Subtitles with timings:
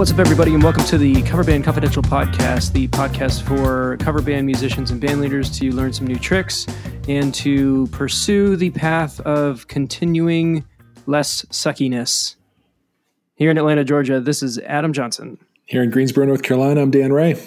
[0.00, 4.22] What's up, everybody, and welcome to the Cover Band Confidential podcast, the podcast for cover
[4.22, 6.66] band musicians and band leaders to learn some new tricks
[7.06, 10.64] and to pursue the path of continuing
[11.04, 12.36] less suckiness.
[13.34, 15.36] Here in Atlanta, Georgia, this is Adam Johnson.
[15.66, 17.38] Here in Greensboro, North Carolina, I'm Dan Ray.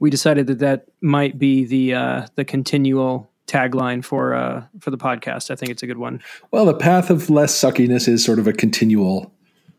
[0.00, 4.98] We decided that that might be the uh, the continual tagline for uh, for the
[4.98, 5.48] podcast.
[5.52, 6.24] I think it's a good one.
[6.50, 9.32] Well, the path of less suckiness is sort of a continual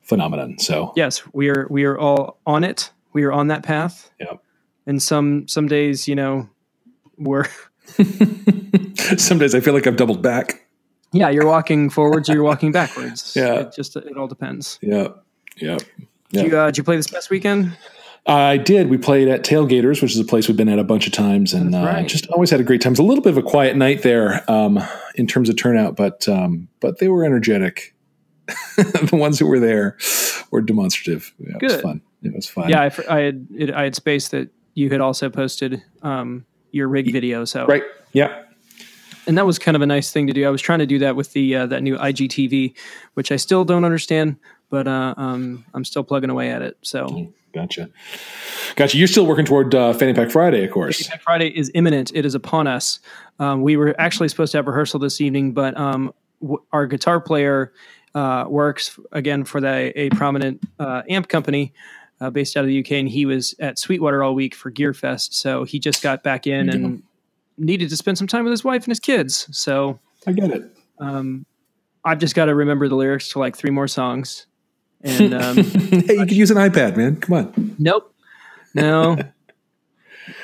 [0.09, 0.59] phenomenon.
[0.59, 2.91] So yes, we are we are all on it.
[3.13, 4.11] We are on that path.
[4.19, 4.33] Yeah.
[4.85, 6.49] And some some days, you know,
[7.17, 7.45] we're
[9.17, 10.65] some days I feel like I've doubled back.
[11.11, 13.33] Yeah, you're walking forwards or you're walking backwards.
[13.35, 13.61] Yeah.
[13.61, 14.79] It just it all depends.
[14.81, 15.09] Yeah.
[15.55, 15.77] Yeah.
[16.31, 17.75] Did, you, uh, did you play this past weekend?
[18.25, 18.89] I did.
[18.89, 21.53] We played at Tailgaters, which is a place we've been at a bunch of times,
[21.53, 22.05] and right.
[22.05, 22.93] uh, just always had a great time.
[22.93, 24.79] It's a little bit of a quiet night there um,
[25.15, 27.95] in terms of turnout, but um, but they were energetic.
[28.77, 29.97] the ones who were there
[30.51, 31.33] were demonstrative.
[31.39, 31.71] Yeah, Good.
[31.71, 32.01] It was fun.
[32.23, 32.69] It was fun.
[32.69, 36.87] Yeah, I, I had it, I had space that you had also posted um, your
[36.87, 37.45] rig video.
[37.45, 37.83] So right,
[38.13, 38.43] yeah,
[39.27, 40.45] and that was kind of a nice thing to do.
[40.45, 42.75] I was trying to do that with the uh, that new IGTV,
[43.13, 44.37] which I still don't understand,
[44.69, 46.77] but uh, um, I'm still plugging away at it.
[46.81, 47.07] So.
[47.07, 47.89] Mm, gotcha,
[48.75, 48.97] gotcha.
[48.97, 50.97] You're still working toward uh, Fanny Pack Friday, of course.
[50.97, 52.11] Fanny Pack Friday is imminent.
[52.13, 52.99] It is upon us.
[53.39, 57.21] Um, we were actually supposed to have rehearsal this evening, but um, w- our guitar
[57.21, 57.71] player
[58.15, 61.73] uh, works again for the, a prominent uh, amp company
[62.21, 65.33] uh, based out of the UK, and he was at Sweetwater all week for Gearfest.
[65.33, 67.03] So he just got back in and
[67.57, 69.47] needed to spend some time with his wife and his kids.
[69.57, 70.75] So I get it.
[70.99, 71.45] Um,
[72.03, 74.47] I've just got to remember the lyrics to like three more songs.
[75.01, 77.17] And um, hey, you could use an iPad, man.
[77.17, 77.75] Come on.
[77.79, 78.13] Nope.
[78.73, 79.17] No.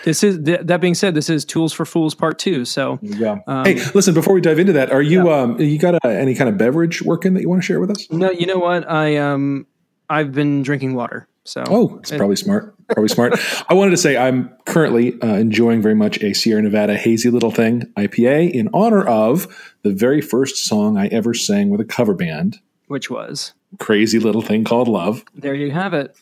[0.06, 2.64] This is th- that being said, this is Tools for Fools Part Two.
[2.64, 3.40] So, yeah.
[3.48, 4.14] Um, hey, listen.
[4.14, 5.42] Before we dive into that, are you yeah.
[5.42, 7.90] um you got a, any kind of beverage working that you want to share with
[7.90, 8.10] us?
[8.12, 8.90] No, you know what?
[8.90, 9.66] I um
[10.10, 11.28] I've been drinking water.
[11.44, 12.76] So, oh, it's probably smart.
[12.88, 13.34] Probably smart.
[13.70, 17.52] I wanted to say I'm currently uh, enjoying very much a Sierra Nevada Hazy Little
[17.52, 22.16] Thing IPA in honor of the very first song I ever sang with a cover
[22.16, 25.24] band, which was Crazy Little Thing Called Love.
[25.36, 26.16] There you have it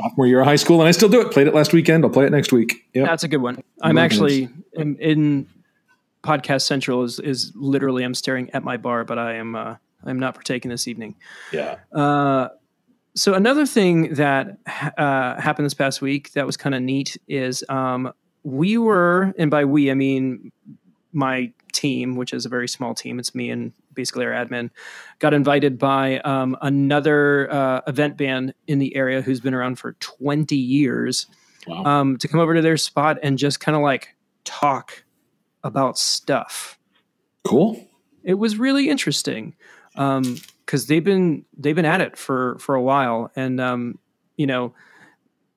[0.00, 1.32] sophomore year of high school, and I still do it.
[1.32, 2.04] Played it last weekend.
[2.04, 2.86] I'll play it next week.
[2.94, 3.62] Yeah, that's a good one.
[3.82, 5.48] I'm actually in, in,
[6.22, 10.18] podcast central is is literally I'm staring at my bar, but I am uh, I'm
[10.18, 11.14] not partaking this evening.
[11.52, 11.76] Yeah.
[11.92, 12.48] Uh,
[13.14, 14.58] so another thing that
[14.98, 18.12] uh, happened this past week that was kind of neat is um,
[18.42, 20.52] we were, and by we I mean
[21.12, 23.18] my team, which is a very small team.
[23.18, 24.70] It's me and basically our admin,
[25.18, 29.94] got invited by um, another uh, event band in the area who's been around for
[29.94, 31.26] 20 years
[31.66, 31.82] wow.
[31.84, 34.14] um, to come over to their spot and just kind of like
[34.44, 35.04] talk
[35.64, 36.78] about stuff.
[37.44, 37.84] Cool.
[38.22, 39.54] It was really interesting
[39.92, 43.98] because um, they've been they've been at it for for a while, and um,
[44.36, 44.74] you know.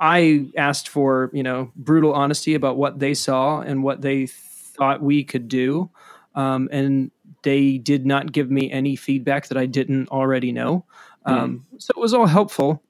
[0.01, 5.01] I asked for, you know, brutal honesty about what they saw and what they thought
[5.01, 5.89] we could do.
[6.35, 7.11] Um, and
[7.43, 10.85] they did not give me any feedback that I didn't already know.
[11.25, 11.33] Hmm.
[11.33, 11.81] Um, mm.
[11.81, 12.83] So it was all helpful.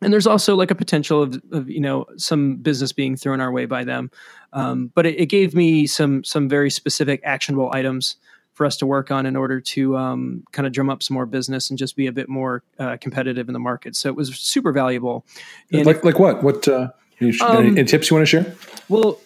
[0.00, 3.50] And there's also like a potential of, of you know some business being thrown our
[3.50, 4.10] way by them,
[4.52, 8.16] um, but it, it, gave me some some very specific actionable items
[8.52, 11.26] for us to work on in order to um, kind of drum up some more
[11.26, 13.96] business and just be a bit more uh, competitive in the market.
[13.96, 15.24] So it was super valuable.
[15.72, 16.42] And like if, like what?
[16.42, 16.88] What uh,
[17.20, 18.54] any, um, any tips you want to share?
[18.88, 19.18] Well,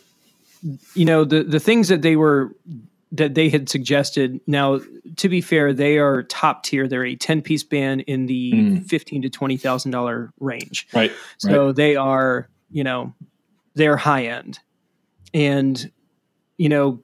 [0.95, 2.55] you know the the things that they were
[3.13, 4.41] that they had suggested.
[4.47, 4.81] Now,
[5.17, 6.87] to be fair, they are top tier.
[6.87, 8.87] They're a ten piece band in the mm.
[8.87, 10.89] fifteen to twenty thousand dollar range.
[10.93, 11.13] Right.
[11.39, 11.77] So right.
[11.77, 13.15] they are, you know,
[13.75, 14.59] they're high end,
[15.33, 15.91] and
[16.59, 17.03] you know,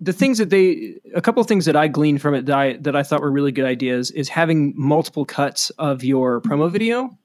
[0.00, 2.72] the things that they, a couple of things that I gleaned from it that I
[2.78, 7.16] that I thought were really good ideas is having multiple cuts of your promo video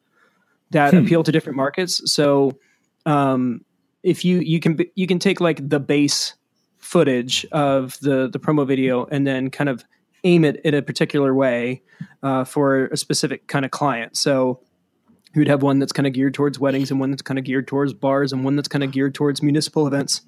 [0.71, 0.99] that hmm.
[0.99, 2.01] appeal to different markets.
[2.11, 2.59] So,
[3.05, 3.65] um,
[4.03, 6.35] if you you can you can take like the base
[6.89, 9.85] footage of the the promo video and then kind of
[10.23, 11.83] aim it in a particular way
[12.23, 14.17] uh, for a specific kind of client.
[14.17, 14.59] So
[15.35, 17.67] you'd have one that's kind of geared towards weddings and one that's kind of geared
[17.67, 20.23] towards bars and one that's kind of geared towards municipal events.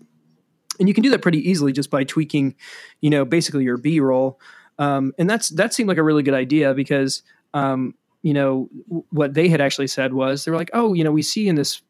[0.79, 2.55] And you can do that pretty easily just by tweaking,
[3.01, 4.39] you know, basically your B roll.
[4.77, 7.23] Um, and that's that seemed like a really good idea because
[7.55, 8.69] um, you know
[9.09, 11.55] what they had actually said was they were like, oh, you know, we see in
[11.55, 11.81] this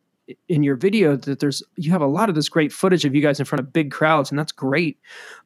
[0.49, 3.21] in your video that there's you have a lot of this great footage of you
[3.21, 4.99] guys in front of big crowds and that's great.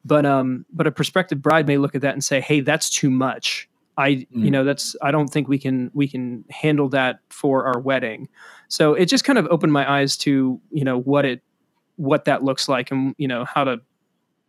[0.04, 3.10] But um but a prospective bride may look at that and say hey that's too
[3.10, 3.68] much.
[3.98, 4.26] I mm.
[4.32, 8.28] you know that's i don't think we can we can handle that for our wedding.
[8.68, 11.42] So it just kind of opened my eyes to you know what it
[11.96, 13.80] what that looks like and you know how to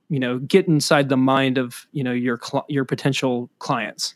[0.10, 4.16] you know get inside the mind of you know your cl- your potential clients.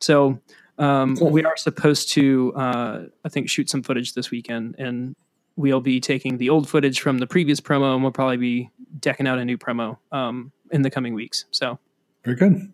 [0.00, 0.40] So
[0.82, 1.30] Um, cool.
[1.30, 5.14] We are supposed to, uh, I think, shoot some footage this weekend, and
[5.54, 9.28] we'll be taking the old footage from the previous promo, and we'll probably be decking
[9.28, 11.44] out a new promo um, in the coming weeks.
[11.52, 11.78] So
[12.24, 12.72] very good.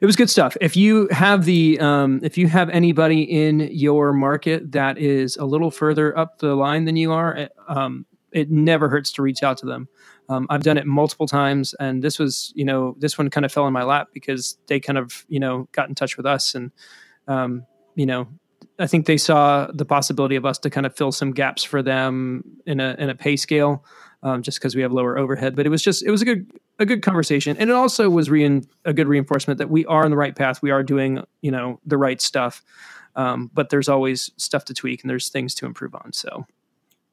[0.00, 0.56] It was good stuff.
[0.60, 5.44] If you have the, um, if you have anybody in your market that is a
[5.44, 9.42] little further up the line than you are, it, um, it never hurts to reach
[9.42, 9.88] out to them.
[10.28, 13.52] Um, I've done it multiple times, and this was, you know, this one kind of
[13.52, 16.54] fell in my lap because they kind of, you know, got in touch with us,
[16.54, 16.72] and,
[17.28, 17.64] um,
[17.94, 18.26] you know,
[18.78, 21.82] I think they saw the possibility of us to kind of fill some gaps for
[21.82, 23.84] them in a in a pay scale,
[24.22, 25.54] um, just because we have lower overhead.
[25.54, 28.30] But it was just it was a good a good conversation, and it also was
[28.30, 30.62] re- a good reinforcement that we are on the right path.
[30.62, 32.62] We are doing you know the right stuff,
[33.16, 36.12] um, but there's always stuff to tweak and there's things to improve on.
[36.12, 36.46] So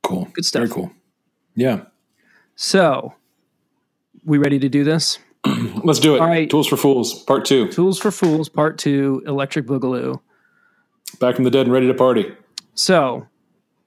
[0.04, 0.62] cool, good stuff.
[0.62, 0.92] Very cool.
[1.56, 1.86] Yeah.
[2.56, 3.14] So,
[4.24, 5.20] we ready to do this?
[5.84, 6.22] Let's do it.
[6.22, 6.50] All right.
[6.50, 7.70] Tools for Fools, Part Two.
[7.72, 9.24] Tools for Fools, Part Two.
[9.26, 10.20] Electric Boogaloo.
[11.20, 12.34] Back from the dead and ready to party.
[12.74, 13.28] So,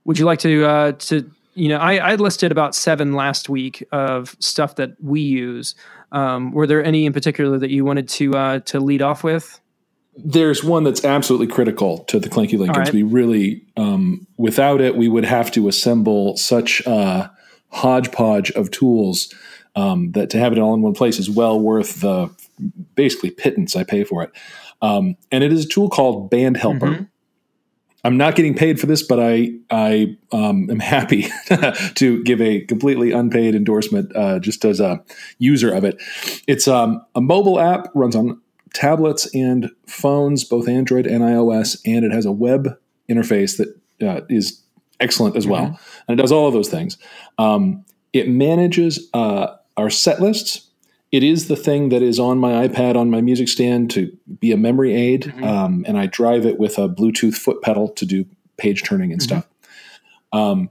[0.05, 3.87] would you like to uh, to you know I, I listed about seven last week
[3.93, 5.75] of stuff that we use.
[6.13, 9.61] Um, were there any in particular that you wanted to uh, to lead off with?
[10.17, 12.89] There's one that's absolutely critical to the Clanky Lincolns.
[12.89, 12.93] Right.
[12.93, 17.31] We really, um, without it, we would have to assemble such a
[17.69, 19.33] hodgepodge of tools
[19.79, 22.29] um, that to have it all in one place is well worth the
[22.97, 24.33] basically pittance I pay for it.
[24.83, 26.87] Um, and it is a tool called Band Helper.
[26.87, 27.05] Mm-hmm.
[28.05, 31.29] I'm not getting paid for this, but I I um, am happy
[31.95, 35.03] to give a completely unpaid endorsement uh, just as a
[35.39, 36.01] user of it.
[36.47, 38.41] It's um, a mobile app, runs on
[38.73, 42.77] tablets and phones, both Android and iOS, and it has a web
[43.09, 44.63] interface that uh, is
[45.01, 46.03] excellent as well, mm-hmm.
[46.09, 46.99] and it does all of those things.
[47.37, 50.69] Um, it manages uh, our set lists
[51.11, 54.53] it is the thing that is on my iPad on my music stand to be
[54.53, 55.45] a memory aid, mm-hmm.
[55.45, 58.27] um, and I drive it with a Bluetooth foot pedal to do
[58.59, 59.39] page turning and mm-hmm.
[59.39, 59.49] stuff.
[60.33, 60.69] Um,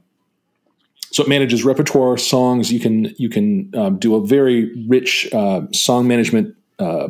[1.11, 2.71] so it manages repertoire songs.
[2.71, 7.07] You can you can um, do a very rich uh, song management uh,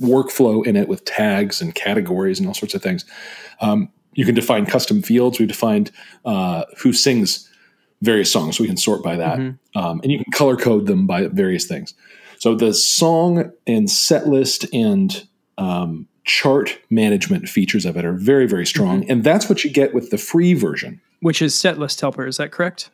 [0.00, 3.04] workflow in it with tags and categories and all sorts of things.
[3.60, 5.38] Um, you can define custom fields.
[5.38, 5.92] We've defined
[6.24, 7.45] uh, who sings
[8.02, 8.56] various songs.
[8.56, 9.38] So we can sort by that.
[9.38, 9.78] Mm-hmm.
[9.78, 11.94] Um, and you can color code them by various things.
[12.38, 15.26] So the song and set list and
[15.58, 19.02] um, chart management features of it are very, very strong.
[19.02, 19.10] Mm-hmm.
[19.10, 21.00] And that's what you get with the free version.
[21.20, 22.90] Which is Setlist Helper, is that correct?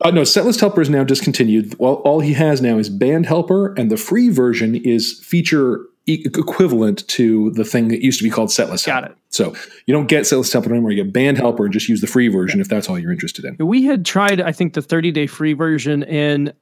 [0.00, 1.76] Uh, no, Setlist Helper is now discontinued.
[1.78, 7.06] Well, all he has now is Band Helper, and the free version is feature equivalent
[7.08, 9.16] to the thing that used to be called setlist got it.
[9.30, 9.54] So
[9.86, 12.28] you don't get setlist helper anymore you get band helper and just use the free
[12.28, 13.56] version if that's all you're interested in.
[13.66, 16.52] We had tried i think the 30 day free version and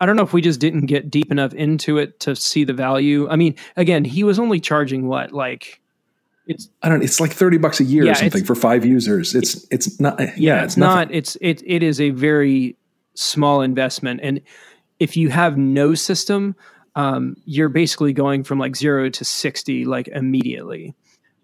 [0.00, 2.72] i don't know if we just didn't get deep enough into it to see the
[2.72, 3.28] value.
[3.28, 5.80] I mean again he was only charging what like
[6.46, 9.34] it's i don't it's like 30 bucks a year yeah, or something for five users.
[9.34, 11.08] It's it's not yeah, yeah it's nothing.
[11.08, 12.76] not it's it, it is a very
[13.14, 14.40] small investment and
[15.00, 16.54] if you have no system
[16.94, 20.94] um, you're basically going from like zero to 60 like immediately.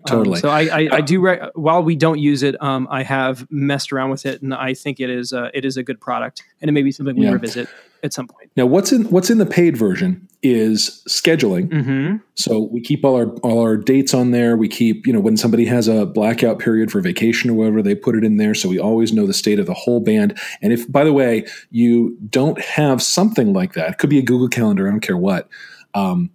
[0.05, 0.37] Um, totally.
[0.37, 3.47] Um, so I, I, I do re- while we don't use it, um, I have
[3.51, 6.43] messed around with it, and I think it is uh, it is a good product,
[6.61, 7.33] and it may be something we yeah.
[7.33, 7.69] revisit
[8.03, 8.51] at some point.
[8.57, 11.69] Now, what's in what's in the paid version is scheduling.
[11.69, 12.17] Mm-hmm.
[12.37, 14.57] So we keep all our all our dates on there.
[14.57, 17.95] We keep you know when somebody has a blackout period for vacation or whatever, they
[17.95, 20.39] put it in there, so we always know the state of the whole band.
[20.63, 24.23] And if by the way you don't have something like that, it could be a
[24.23, 24.87] Google Calendar.
[24.87, 25.49] I don't care what.
[25.95, 26.31] Um,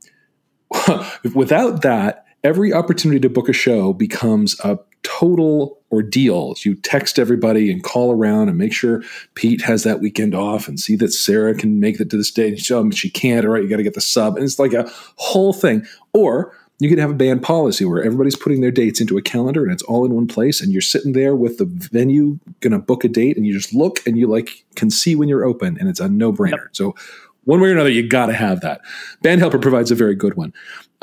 [1.36, 6.56] without that, every opportunity to book a show becomes a total ordeal.
[6.64, 9.04] You text everybody and call around and make sure
[9.36, 12.66] Pete has that weekend off and see that Sarah can make it to the stage.
[12.66, 13.46] So she can't.
[13.46, 15.86] All right, you got to get the sub, and it's like a whole thing.
[16.14, 19.64] Or you could have a band policy where everybody's putting their dates into a calendar
[19.64, 22.80] and it's all in one place, and you're sitting there with the venue going to
[22.80, 25.78] book a date, and you just look and you like can see when you're open,
[25.80, 26.52] and it's a no brainer.
[26.52, 26.70] Yep.
[26.72, 26.96] So
[27.44, 28.82] one way or another, you got to have that.
[29.22, 30.54] Band Helper provides a very good one.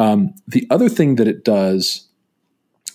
[0.00, 2.08] Um, the other thing that it does,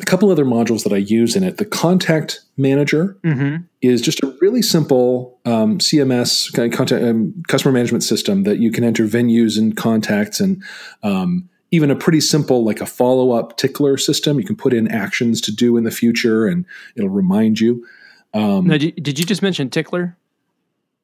[0.02, 3.64] a couple other modules that I use in it, the Contact Manager mm-hmm.
[3.82, 8.58] is just a really simple um, CMS kind of contact, um, customer management system that
[8.58, 10.64] you can enter venues and contacts and
[11.04, 14.40] um, even a pretty simple like a follow up tickler system.
[14.40, 17.86] You can put in actions to do in the future and it'll remind you.
[18.34, 20.18] Um, now, did you just mention Tickler?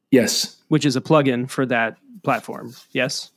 [0.10, 2.74] Yes, which is a plugin for that platform.
[2.92, 3.31] Yes.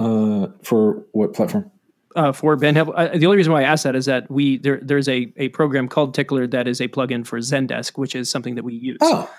[0.00, 1.70] Uh, for what platform?
[2.16, 2.96] Uh, for Helper.
[2.96, 5.48] Uh, the only reason why I asked that is that we there there's a a
[5.50, 8.98] program called Tickler that is a plugin for Zendesk, which is something that we use.
[9.00, 9.30] Oh,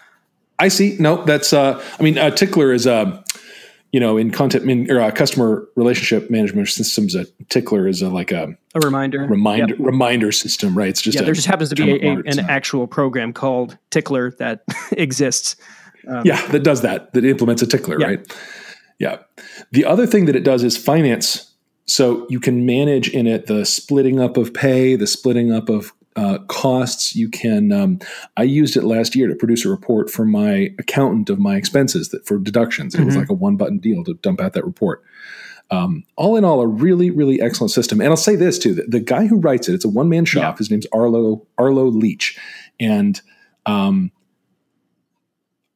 [0.59, 0.95] I see.
[0.99, 3.23] No, that's uh, I mean, uh, Tickler is a
[3.91, 8.31] you know, in content or uh, customer relationship management systems, a tickler is a, like
[8.31, 9.85] a a reminder reminder yep.
[9.85, 10.87] reminder system, right?
[10.87, 11.23] It's just yeah.
[11.23, 14.63] there just happens to be a, a, an actual program called Tickler that
[14.93, 15.57] exists.
[16.07, 17.11] Um, yeah, that does that.
[17.13, 18.07] That implements a tickler, yeah.
[18.07, 18.37] right?
[19.01, 19.17] Yeah.
[19.71, 21.51] The other thing that it does is finance.
[21.87, 25.91] So you can manage in it the splitting up of pay, the splitting up of
[26.15, 27.15] uh, costs.
[27.15, 27.71] You can.
[27.71, 27.99] Um,
[28.37, 32.09] I used it last year to produce a report for my accountant of my expenses
[32.09, 32.93] that for deductions.
[32.93, 33.01] Mm-hmm.
[33.01, 33.21] It was mm-hmm.
[33.21, 35.03] like a one button deal to dump out that report.
[35.71, 38.01] Um, all in all, a really, really excellent system.
[38.01, 40.25] And I'll say this too: the, the guy who writes it, it's a one man
[40.25, 40.55] shop.
[40.55, 40.57] Yeah.
[40.59, 42.37] His name's Arlo Arlo Leach,
[42.79, 43.19] and
[43.65, 44.11] um,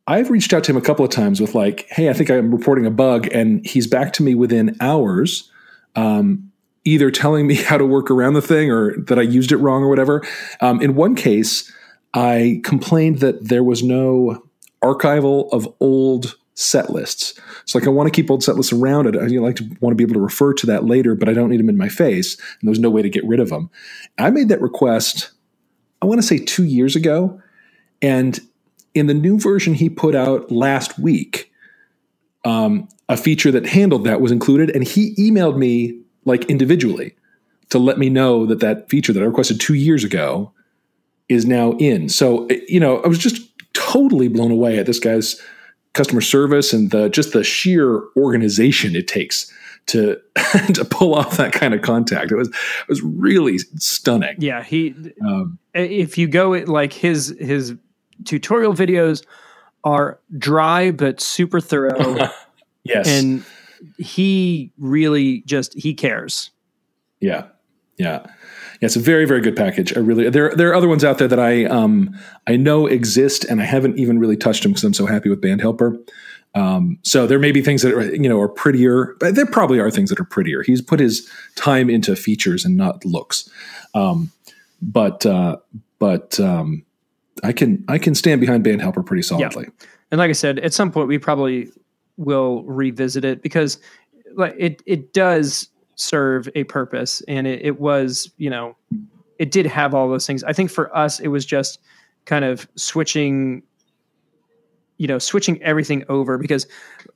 [0.08, 2.52] I've reached out to him a couple of times with like, "Hey, I think I'm
[2.52, 5.52] reporting a bug," and he's back to me within hours.
[5.96, 6.52] Um,
[6.84, 9.84] either telling me how to work around the thing or that I used it wrong
[9.84, 10.24] or whatever.
[10.62, 11.72] Um, in one case,
[12.14, 14.44] I complained that there was no
[14.84, 17.40] archival of old set lists.
[17.66, 19.08] So like I want to keep old set lists around.
[19.18, 21.50] I like to want to be able to refer to that later, but I don't
[21.50, 22.36] need them in my face.
[22.36, 23.70] And there's no way to get rid of them.
[24.18, 25.32] I made that request,
[26.02, 27.42] I want to say two years ago.
[28.02, 28.40] And
[28.96, 31.52] in the new version he put out last week,
[32.46, 34.70] um, a feature that handled that was included.
[34.72, 37.16] And he emailed me like individually
[37.70, 40.52] to let me know that that feature that I requested two years ago
[41.28, 42.10] is now in.
[42.10, 43.42] So, you know, I was just
[43.74, 45.42] totally blown away at this guy's
[45.94, 49.52] customer service and the just the sheer organization it takes
[49.88, 50.20] to
[50.74, 52.32] to pull off that kind of contact.
[52.32, 54.36] It was it was really stunning.
[54.40, 57.76] Yeah, he um, if you go like his his
[58.24, 59.26] tutorial videos
[59.84, 62.30] are dry but super thorough.
[62.84, 63.08] yes.
[63.08, 63.46] And
[63.98, 66.52] he really just he cares.
[67.20, 67.48] Yeah.
[67.98, 68.26] Yeah.
[68.82, 69.96] Yeah, it's a very, very good package.
[69.96, 72.14] I really there there are other ones out there that I um
[72.46, 75.42] I know exist and I haven't even really touched them because I'm so happy with
[75.42, 75.98] Band Helper.
[76.56, 79.80] Um, so there may be things that are, you know are prettier, but there probably
[79.80, 80.64] are things that are prettier.
[80.64, 83.50] He's put his time into features and not looks.
[83.94, 84.32] Um,
[84.82, 85.58] but uh,
[86.00, 86.84] but um,
[87.44, 89.66] I can I can stand behind Band Helper pretty solidly.
[89.66, 89.88] Yeah.
[90.12, 91.70] And like I said, at some point we probably
[92.18, 93.80] will revisit it because
[94.36, 98.76] like it it does serve a purpose and it, it was you know
[99.40, 101.80] it did have all those things i think for us it was just
[102.26, 103.64] kind of switching
[104.98, 106.68] you know switching everything over because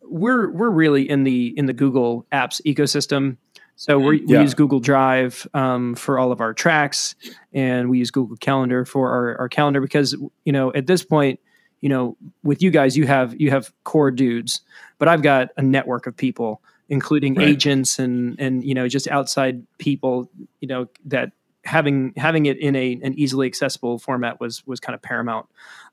[0.04, 3.36] we're we're really in the in the google apps ecosystem
[3.80, 4.42] so we yeah.
[4.42, 7.16] use google drive um, for all of our tracks
[7.54, 11.40] and we use google calendar for our, our calendar because you know at this point
[11.82, 14.62] you know with you guys you have you have core dudes
[15.00, 17.48] but I've got a network of people, including right.
[17.48, 21.32] agents and and you know just outside people, you know that
[21.64, 25.48] having having it in a an easily accessible format was was kind of paramount.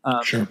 [0.05, 0.49] Um, sure.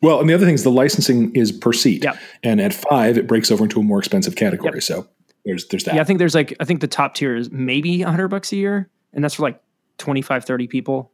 [0.00, 2.16] Well, and the other thing is the licensing is per seat, yeah.
[2.42, 4.76] and at five it breaks over into a more expensive category.
[4.76, 4.82] Yep.
[4.84, 5.08] So
[5.44, 5.94] there's there's that.
[5.94, 8.56] Yeah, I think there's like I think the top tier is maybe hundred bucks a
[8.56, 9.60] year, and that's for like
[9.98, 11.12] 25, 30 people.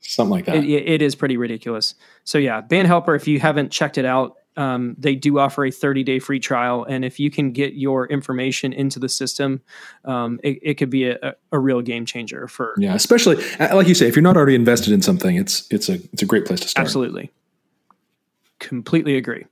[0.00, 0.56] Something like that.
[0.56, 1.94] It, it is pretty ridiculous.
[2.24, 3.14] So yeah, Band Helper.
[3.14, 6.84] If you haven't checked it out, um, they do offer a 30 day free trial.
[6.84, 9.62] And if you can get your information into the system,
[10.04, 12.74] um, it, it, could be a, a, real game changer for.
[12.76, 15.94] Yeah, especially like you say, if you're not already invested in something, it's it's a
[16.12, 16.84] it's a great place to start.
[16.84, 17.30] Absolutely,
[18.58, 19.46] completely agree.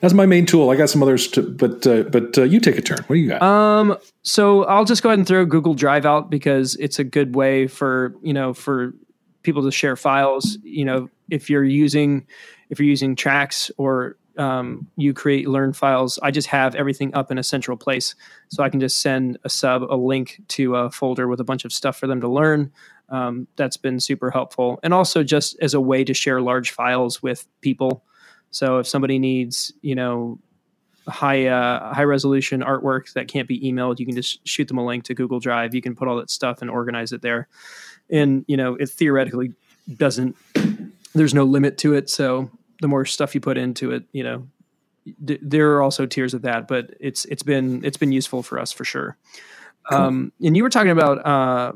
[0.00, 0.70] That's my main tool.
[0.70, 2.98] I got some others, to, but uh, but uh, you take a turn.
[3.06, 3.42] What do you got?
[3.42, 7.34] Um, so I'll just go ahead and throw Google Drive out because it's a good
[7.34, 8.94] way for you know for
[9.42, 10.58] people to share files.
[10.62, 12.26] You know, if you're using
[12.70, 17.30] if you're using tracks or um, you create learn files, I just have everything up
[17.30, 18.14] in a central place.
[18.48, 21.64] So I can just send a sub a link to a folder with a bunch
[21.64, 22.72] of stuff for them to learn.
[23.08, 24.80] Um, that's been super helpful.
[24.82, 28.04] And also just as a way to share large files with people.
[28.50, 30.38] So if somebody needs, you know,
[31.08, 34.84] high uh, high resolution artwork that can't be emailed, you can just shoot them a
[34.84, 35.74] link to Google Drive.
[35.74, 37.48] You can put all that stuff and organize it there.
[38.10, 39.52] And you know, it theoretically
[39.94, 40.36] doesn't.
[41.14, 42.50] There's no limit to it, so
[42.80, 44.46] the more stuff you put into it, you know,
[45.24, 48.58] d- there are also tiers of that, but it's it's been it's been useful for
[48.58, 49.16] us for sure.
[49.90, 51.72] Um, and you were talking about uh,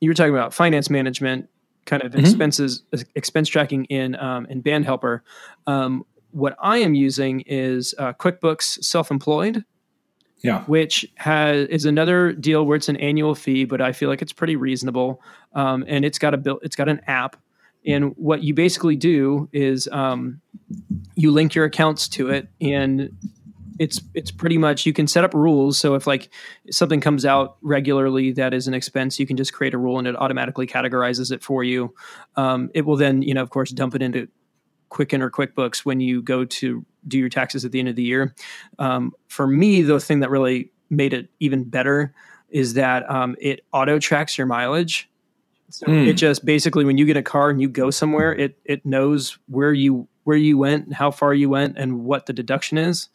[0.00, 1.48] you were talking about finance management,
[1.88, 2.20] kind of mm-hmm.
[2.20, 2.82] expenses
[3.16, 5.24] expense tracking in um, in Band Helper.
[5.66, 9.64] Um, what I am using is uh, QuickBooks Self Employed.
[10.40, 10.62] Yeah.
[10.66, 14.32] Which has is another deal where it's an annual fee, but I feel like it's
[14.32, 15.20] pretty reasonable.
[15.52, 17.36] Um, and it's got a built it's got an app
[17.86, 20.40] and what you basically do is um,
[21.14, 23.10] you link your accounts to it, and
[23.78, 25.78] it's it's pretty much you can set up rules.
[25.78, 26.30] So if like
[26.70, 30.06] something comes out regularly that is an expense, you can just create a rule and
[30.06, 31.94] it automatically categorizes it for you.
[32.36, 34.28] Um, it will then you know of course dump it into
[34.88, 38.02] Quicken or QuickBooks when you go to do your taxes at the end of the
[38.02, 38.34] year.
[38.78, 42.14] Um, for me, the thing that really made it even better
[42.48, 45.08] is that um, it auto tracks your mileage.
[45.70, 46.06] So mm.
[46.06, 49.38] it just basically when you get a car and you go somewhere, it it knows
[49.46, 53.08] where you where you went, how far you went, and what the deduction is.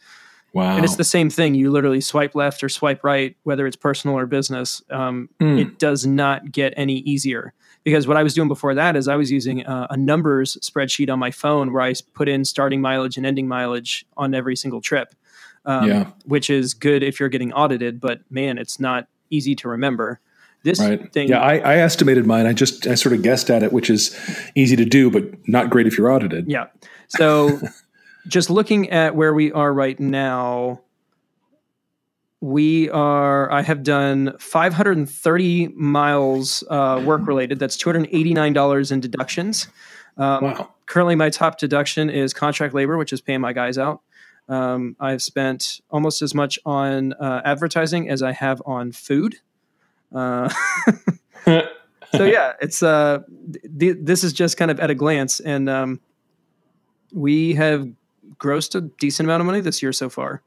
[0.53, 0.75] Wow!
[0.75, 1.55] And it's the same thing.
[1.55, 4.81] You literally swipe left or swipe right, whether it's personal or business.
[4.91, 5.60] Um, mm.
[5.60, 9.15] It does not get any easier because what I was doing before that is I
[9.15, 13.17] was using a, a numbers spreadsheet on my phone where I put in starting mileage
[13.17, 15.15] and ending mileage on every single trip.
[15.65, 16.12] Um, yeah.
[16.25, 20.19] which is good if you're getting audited, but man, it's not easy to remember.
[20.63, 21.12] This right.
[21.12, 22.45] thing, yeah, I, I, estimated mine.
[22.45, 24.17] I just I sort of guessed at it, which is
[24.55, 26.50] easy to do, but not great if you're audited.
[26.50, 26.67] Yeah.
[27.10, 27.60] So,
[28.27, 30.81] just looking at where we are right now,
[32.41, 33.51] we are.
[33.51, 37.59] I have done 530 miles uh, work related.
[37.59, 39.67] That's 289 dollars in deductions.
[40.17, 40.69] Um, wow.
[40.85, 44.01] Currently, my top deduction is contract labor, which is paying my guys out.
[44.49, 49.37] Um, I've spent almost as much on uh, advertising as I have on food.
[50.13, 50.49] Uh,
[51.45, 53.19] so yeah, it's uh,
[53.79, 56.01] th- this is just kind of at a glance, and um,
[57.13, 57.89] we have
[58.37, 60.41] grossed a decent amount of money this year so far.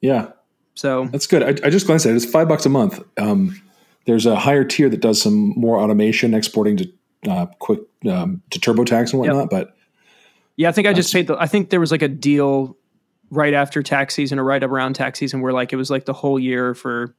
[0.00, 0.30] Yeah,
[0.74, 1.42] so that's good.
[1.42, 3.02] I, I just glanced at it; it's five bucks a month.
[3.16, 3.60] Um,
[4.06, 6.92] there's a higher tier that does some more automation, exporting to
[7.28, 9.36] uh, quick um, to TurboTax and whatnot.
[9.36, 9.50] Yep.
[9.50, 9.76] But
[10.56, 11.36] yeah, I think I just paid the.
[11.38, 12.76] I think there was like a deal
[13.30, 16.12] right after tax season or right around tax season where like it was like the
[16.12, 17.14] whole year for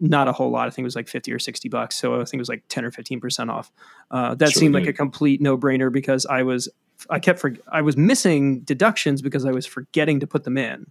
[0.00, 0.66] not a whole lot.
[0.66, 1.96] I think it was like 50 or 60 bucks.
[1.96, 3.70] So I think it was like 10 or 15% off.
[4.10, 6.68] Uh, that sure seemed like a complete no brainer because I was,
[7.10, 10.90] I kept, for, I was missing deductions because I was forgetting to put them in.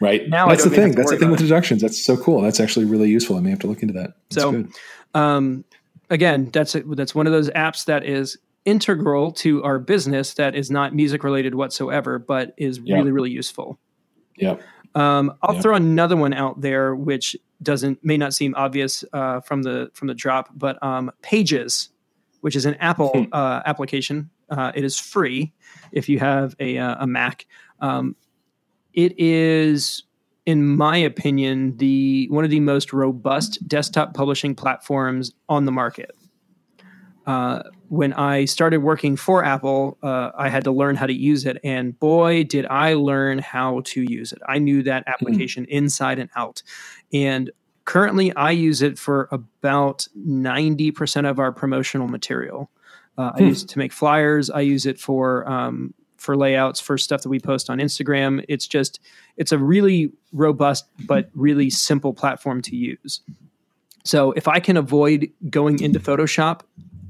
[0.00, 0.28] Right.
[0.28, 0.96] Now that's the thing.
[0.96, 1.44] That's the thing with it.
[1.44, 1.80] deductions.
[1.80, 2.40] That's so cool.
[2.40, 3.36] That's actually really useful.
[3.36, 4.14] I may have to look into that.
[4.30, 4.64] That's so,
[5.14, 5.64] um,
[6.10, 10.54] again, that's, a, that's one of those apps that is integral to our business that
[10.54, 12.98] is not music related whatsoever, but is yep.
[12.98, 13.78] really, really useful.
[14.36, 14.56] Yeah.
[14.94, 15.62] Um, I'll yep.
[15.62, 20.08] throw another one out there, which doesn't may not seem obvious uh, from the from
[20.08, 21.90] the drop, but um, Pages,
[22.40, 23.24] which is an Apple hmm.
[23.32, 24.30] uh, application.
[24.52, 25.52] Uh, it is free
[25.92, 27.46] if you have a, uh, a Mac.
[27.80, 28.16] Um,
[28.92, 30.04] it is,
[30.44, 36.14] in my opinion, the one of the most robust desktop publishing platforms on the market.
[37.26, 41.46] Uh, when I started working for Apple, uh, I had to learn how to use
[41.46, 41.58] it.
[41.62, 44.40] And boy, did I learn how to use it.
[44.46, 45.12] I knew that hmm.
[45.12, 45.76] application mm-hmm.
[45.84, 46.62] inside and out.
[47.12, 47.50] And
[47.84, 52.70] currently, I use it for about 90% of our promotional material.
[53.18, 53.44] Uh, hmm.
[53.44, 55.48] I use it to make flyers, I use it for.
[55.48, 58.44] Um, for layouts for stuff that we post on Instagram.
[58.48, 59.00] It's just
[59.36, 63.20] it's a really robust but really simple platform to use.
[64.04, 66.60] So if I can avoid going into Photoshop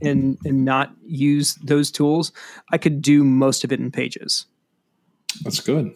[0.00, 2.32] and and not use those tools,
[2.70, 4.46] I could do most of it in Pages.
[5.42, 5.94] That's good.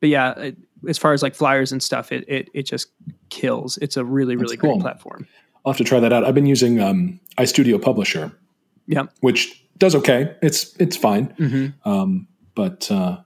[0.00, 0.56] But yeah, it,
[0.88, 2.88] as far as like flyers and stuff, it it it just
[3.28, 3.76] kills.
[3.78, 4.74] It's a really really cool.
[4.74, 5.26] great platform.
[5.64, 6.24] I'll have to try that out.
[6.24, 8.32] I've been using um, iStudio Publisher.
[8.90, 10.34] Yeah, which does okay.
[10.42, 11.28] It's it's fine.
[11.38, 11.88] Mm-hmm.
[11.88, 13.18] Um, but uh,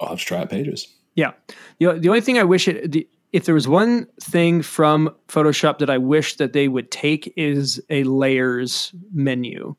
[0.00, 0.86] I'll have to try out Pages.
[1.14, 1.32] Yeah,
[1.78, 5.78] the the only thing I wish it the if there was one thing from Photoshop
[5.78, 9.76] that I wish that they would take is a layers menu.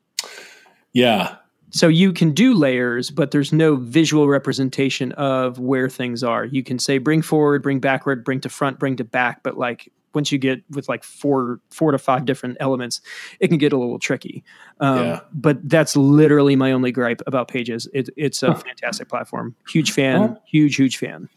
[0.92, 1.36] Yeah.
[1.70, 6.44] So you can do layers, but there's no visual representation of where things are.
[6.44, 9.90] You can say bring forward, bring backward, bring to front, bring to back, but like
[10.14, 13.00] once you get with like four four to five different elements,
[13.40, 14.44] it can get a little tricky.
[14.80, 15.20] Um, yeah.
[15.32, 17.88] But that's literally my only gripe about Pages.
[17.92, 18.58] It, it's a huh.
[18.58, 19.54] fantastic platform.
[19.68, 20.38] Huge fan.
[20.46, 21.28] Huge huge fan.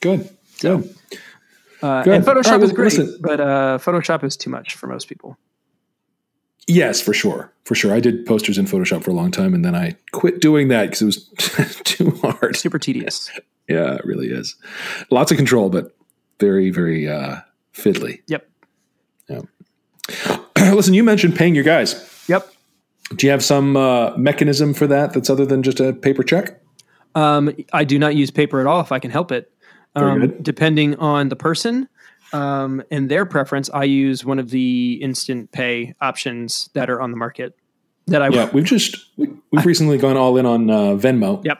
[0.00, 0.20] Good.
[0.20, 0.38] Good.
[0.56, 0.84] So,
[1.82, 3.18] uh, and Photoshop right, is great, listen.
[3.20, 5.36] but uh, Photoshop is too much for most people.
[6.66, 7.92] Yes, for sure, for sure.
[7.92, 10.84] I did posters in Photoshop for a long time, and then I quit doing that
[10.90, 12.56] because it was too hard.
[12.56, 13.30] Super tedious.
[13.68, 14.56] yeah, it really is.
[15.10, 15.94] Lots of control, but
[16.40, 17.40] very, very uh,
[17.74, 18.22] fiddly.
[18.28, 18.48] Yep.
[19.28, 19.40] Yeah.
[20.72, 22.24] Listen, you mentioned paying your guys.
[22.28, 22.50] Yep.
[23.16, 26.60] Do you have some uh, mechanism for that that's other than just a paper check?
[27.14, 29.50] Um, I do not use paper at all if I can help it.
[29.96, 31.88] Um, depending on the person
[32.32, 37.12] um, and their preference, I use one of the instant pay options that are on
[37.12, 37.56] the market.
[38.06, 41.44] That I yeah, we've just we've recently gone all in on uh, Venmo.
[41.44, 41.58] Yep.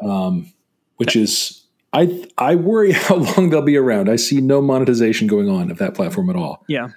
[0.00, 0.52] Um,
[0.96, 1.59] which is
[1.92, 4.08] I I worry how long they'll be around.
[4.08, 6.64] I see no monetization going on of that platform at all.
[6.68, 6.90] Yeah.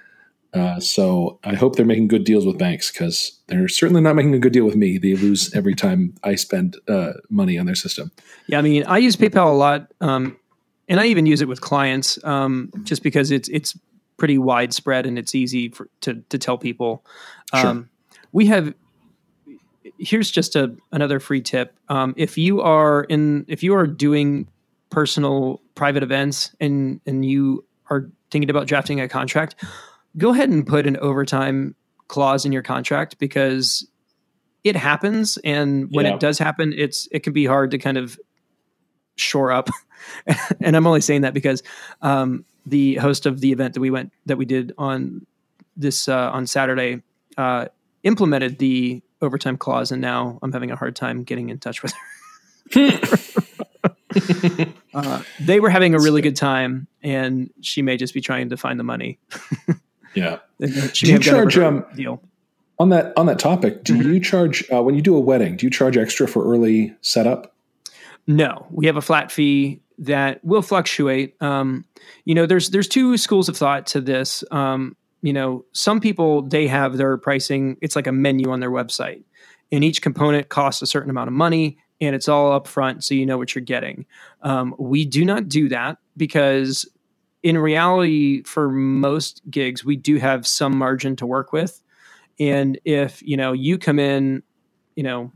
[0.52, 4.34] Uh, so I hope they're making good deals with banks because they're certainly not making
[4.34, 4.98] a good deal with me.
[4.98, 8.12] They lose every time I spend uh, money on their system.
[8.46, 9.92] Yeah, I mean, I use PayPal a lot.
[10.00, 10.36] Um,
[10.88, 13.76] and I even use it with clients um, just because it's it's
[14.16, 17.04] pretty widespread and it's easy for, to to tell people.
[17.52, 17.88] Um,
[18.32, 18.74] We have
[19.98, 21.74] here's just a another free tip.
[21.88, 24.48] Um, if you are in, if you are doing
[24.90, 29.54] personal private events and and you are thinking about drafting a contract,
[30.16, 31.74] go ahead and put an overtime
[32.08, 33.86] clause in your contract because
[34.62, 36.14] it happens, and when yeah.
[36.14, 38.18] it does happen, it's it can be hard to kind of
[39.16, 39.68] shore up.
[40.60, 41.62] and I'm only saying that because
[42.02, 45.26] um, the host of the event that we went that we did on
[45.76, 47.02] this uh, on Saturday
[47.36, 47.66] uh,
[48.04, 51.92] implemented the overtime clause, and now I'm having a hard time getting in touch with
[51.92, 52.90] her.
[54.94, 58.56] uh, they were having a really good time, and she may just be trying to
[58.56, 59.18] find the money.
[60.14, 60.38] yeah,
[60.92, 62.22] she do you charge um, deal
[62.78, 63.84] on that on that topic?
[63.84, 64.12] Do mm-hmm.
[64.12, 65.56] you charge uh, when you do a wedding?
[65.56, 67.54] Do you charge extra for early setup?
[68.26, 71.40] No, we have a flat fee that will fluctuate.
[71.42, 71.84] Um,
[72.24, 74.44] you know, there's there's two schools of thought to this.
[74.50, 77.76] Um, you know, some people they have their pricing.
[77.80, 79.22] It's like a menu on their website,
[79.70, 83.14] and each component costs a certain amount of money, and it's all up front, so
[83.14, 84.06] you know what you're getting.
[84.42, 86.88] Um, we do not do that because,
[87.42, 91.82] in reality, for most gigs, we do have some margin to work with,
[92.38, 94.42] and if you know you come in,
[94.96, 95.32] you know.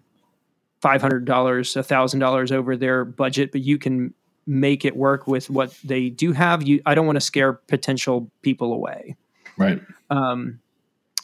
[0.81, 4.15] Five hundred dollars, a thousand dollars over their budget, but you can
[4.47, 6.63] make it work with what they do have.
[6.63, 9.17] You, I don't want to scare potential people away.
[9.57, 9.83] Right.
[10.09, 10.61] Um,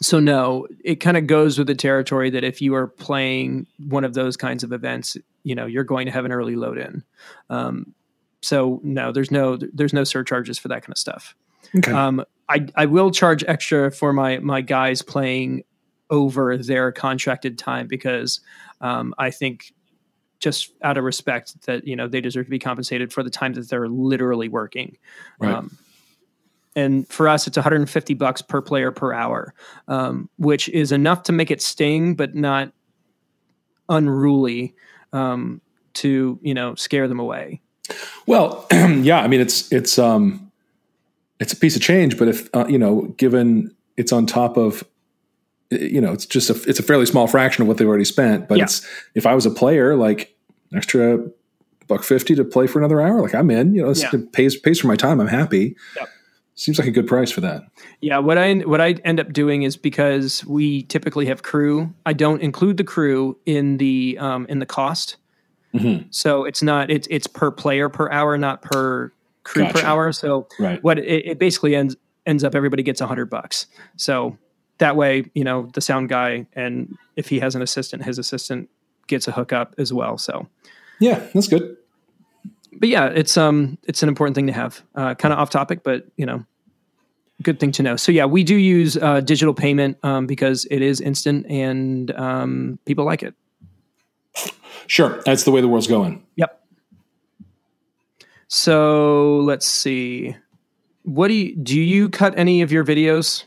[0.02, 4.04] so no, it kind of goes with the territory that if you are playing one
[4.04, 7.02] of those kinds of events, you know, you're going to have an early load in.
[7.48, 7.94] Um,
[8.42, 11.34] so no, there's no there's no surcharges for that kind of stuff.
[11.76, 11.92] Okay.
[11.92, 15.64] Um, I I will charge extra for my my guys playing
[16.10, 18.40] over their contracted time because
[18.80, 19.72] um, I think
[20.40, 23.54] just out of respect that you know they deserve to be compensated for the time
[23.54, 24.98] that they're literally working.
[25.38, 25.54] Right.
[25.54, 25.78] Um,
[26.76, 29.54] and for us, it's 150 bucks per player per hour,
[29.88, 32.72] um, which is enough to make it sting, but not
[33.88, 34.74] unruly
[35.12, 35.60] um,
[35.94, 37.60] to you know scare them away.
[38.26, 40.50] Well, yeah, I mean it's it's um
[41.40, 44.84] it's a piece of change, but if uh, you know, given it's on top of
[45.70, 48.48] you know, it's just a it's a fairly small fraction of what they've already spent.
[48.48, 48.64] But yeah.
[48.64, 50.34] it's if I was a player, like
[50.74, 51.18] extra
[51.86, 53.74] buck fifty to play for another hour, like I'm in.
[53.74, 54.10] You know, yeah.
[54.12, 55.20] it pays pays for my time.
[55.20, 55.76] I'm happy.
[55.96, 56.08] Yep.
[56.56, 57.64] Seems like a good price for that.
[58.00, 61.92] Yeah, what I what I end up doing is because we typically have crew.
[62.06, 65.16] I don't include the crew in the um, in the cost.
[65.74, 66.06] Mm-hmm.
[66.10, 69.12] So it's not it's it's per player per hour, not per
[69.42, 69.78] crew gotcha.
[69.78, 70.12] per hour.
[70.12, 70.82] So right.
[70.84, 73.66] what it, it basically ends ends up everybody gets a hundred bucks.
[73.96, 74.38] So
[74.78, 78.70] that way, you know, the sound guy and if he has an assistant, his assistant
[79.08, 80.18] gets a hookup as well.
[80.18, 80.48] So
[81.00, 81.76] yeah, that's good.
[82.78, 84.82] But yeah, it's um it's an important thing to have.
[84.94, 86.44] Uh, kind of off topic, but you know,
[87.42, 87.96] good thing to know.
[87.96, 92.78] So yeah, we do use uh, digital payment um, because it is instant and um,
[92.84, 93.34] people like it.
[94.86, 96.24] Sure, that's the way the world's going.
[96.36, 96.60] Yep.
[98.48, 100.36] So let's see.
[101.02, 101.80] What do you do?
[101.80, 103.44] You cut any of your videos?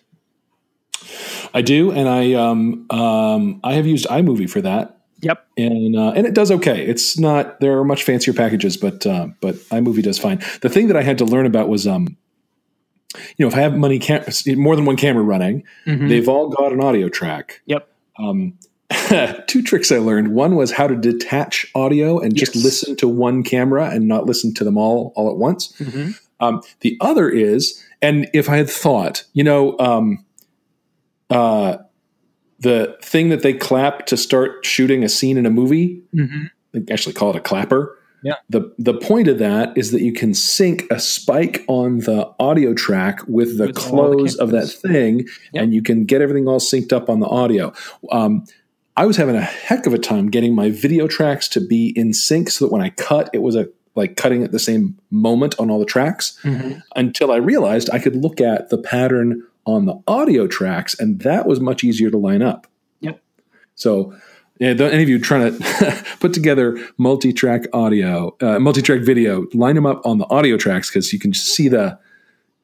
[1.54, 4.97] I do, and I um, um, I have used iMovie for that.
[5.28, 6.86] Yep, and uh, and it does okay.
[6.86, 10.42] It's not there are much fancier packages, but uh, but iMovie does fine.
[10.62, 12.18] The thing that I had to learn about was um,
[13.38, 16.08] you know, if I have money cam- more than one camera running, mm-hmm.
[16.08, 17.62] they've all got an audio track.
[17.66, 17.88] Yep.
[18.20, 18.58] Um,
[19.48, 20.30] two tricks I learned.
[20.30, 22.64] One was how to detach audio and just yes.
[22.64, 25.74] listen to one camera and not listen to them all all at once.
[25.74, 26.12] Mm-hmm.
[26.40, 30.24] Um, the other is, and if I had thought, you know, um,
[31.30, 31.78] uh,
[32.60, 36.02] the thing that they clap to start shooting a scene in a movie.
[36.16, 36.46] Mm-hmm.
[36.74, 37.98] They actually call it a clapper.
[38.24, 38.36] Yeah.
[38.50, 42.74] The the point of that is that you can sync a spike on the audio
[42.74, 45.64] track with the with close the of that thing, yep.
[45.64, 47.74] and you can get everything all synced up on the audio.
[48.12, 48.46] Um,
[48.98, 52.12] I was having a heck of a time getting my video tracks to be in
[52.14, 55.56] sync, so that when I cut, it was a like cutting at the same moment
[55.60, 56.40] on all the tracks.
[56.44, 56.80] Mm-hmm.
[56.96, 61.46] Until I realized I could look at the pattern on the audio tracks, and that
[61.46, 62.66] was much easier to line up.
[63.02, 63.22] Yep.
[63.76, 64.16] So,
[64.60, 70.04] any of you trying to put together multi-track audio, uh, multi-track video, line them up
[70.06, 72.00] on the audio tracks because you can see the,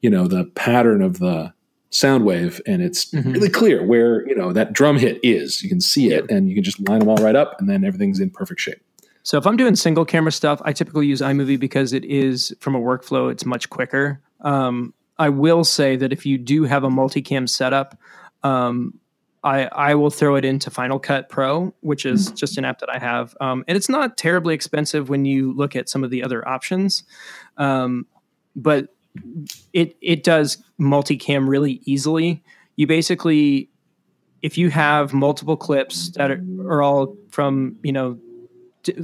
[0.00, 1.52] you know, the pattern of the
[1.90, 3.30] sound wave, and it's mm-hmm.
[3.32, 5.62] really clear where you know that drum hit is.
[5.62, 7.84] You can see it, and you can just line them all right up, and then
[7.84, 8.82] everything's in perfect shape.
[9.22, 12.74] So if I'm doing single camera stuff, I typically use iMovie because it is from
[12.74, 14.20] a workflow, it's much quicker.
[14.42, 17.98] Um, I will say that if you do have a multicam setup,
[18.42, 18.98] um,
[19.42, 22.36] I, I will throw it into Final Cut Pro, which is mm-hmm.
[22.36, 23.36] just an app that I have.
[23.40, 27.04] Um, and it's not terribly expensive when you look at some of the other options.
[27.58, 28.06] Um,
[28.56, 28.88] but
[29.72, 32.42] it it does multicam really easily.
[32.76, 33.68] You basically
[34.42, 38.18] if you have multiple clips that are, are all from you know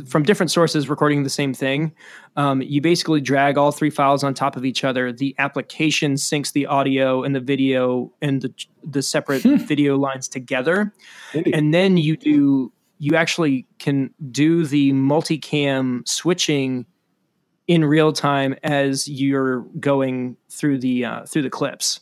[0.07, 1.93] from different sources recording the same thing.
[2.37, 5.13] Um, you basically drag all three files on top of each other.
[5.13, 9.57] The application syncs the audio and the video and the the separate hmm.
[9.57, 10.93] video lines together,
[11.35, 11.55] Indeed.
[11.55, 16.87] and then you do you actually can do the multicam switching
[17.67, 22.01] in real time as you're going through the uh, through the clips.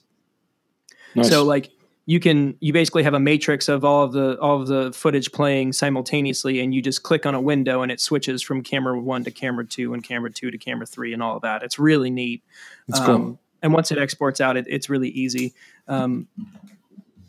[1.14, 1.28] Nice.
[1.28, 1.70] So like
[2.08, 5.30] you can you basically have a matrix of all of the all of the footage
[5.30, 9.24] playing simultaneously and you just click on a window and it switches from camera 1
[9.24, 11.62] to camera 2 and camera 2 to camera 3 and all of that.
[11.62, 12.42] It's really neat.
[12.88, 15.52] It's um, cool and once it exports out it, it's really easy.
[15.86, 16.28] Um,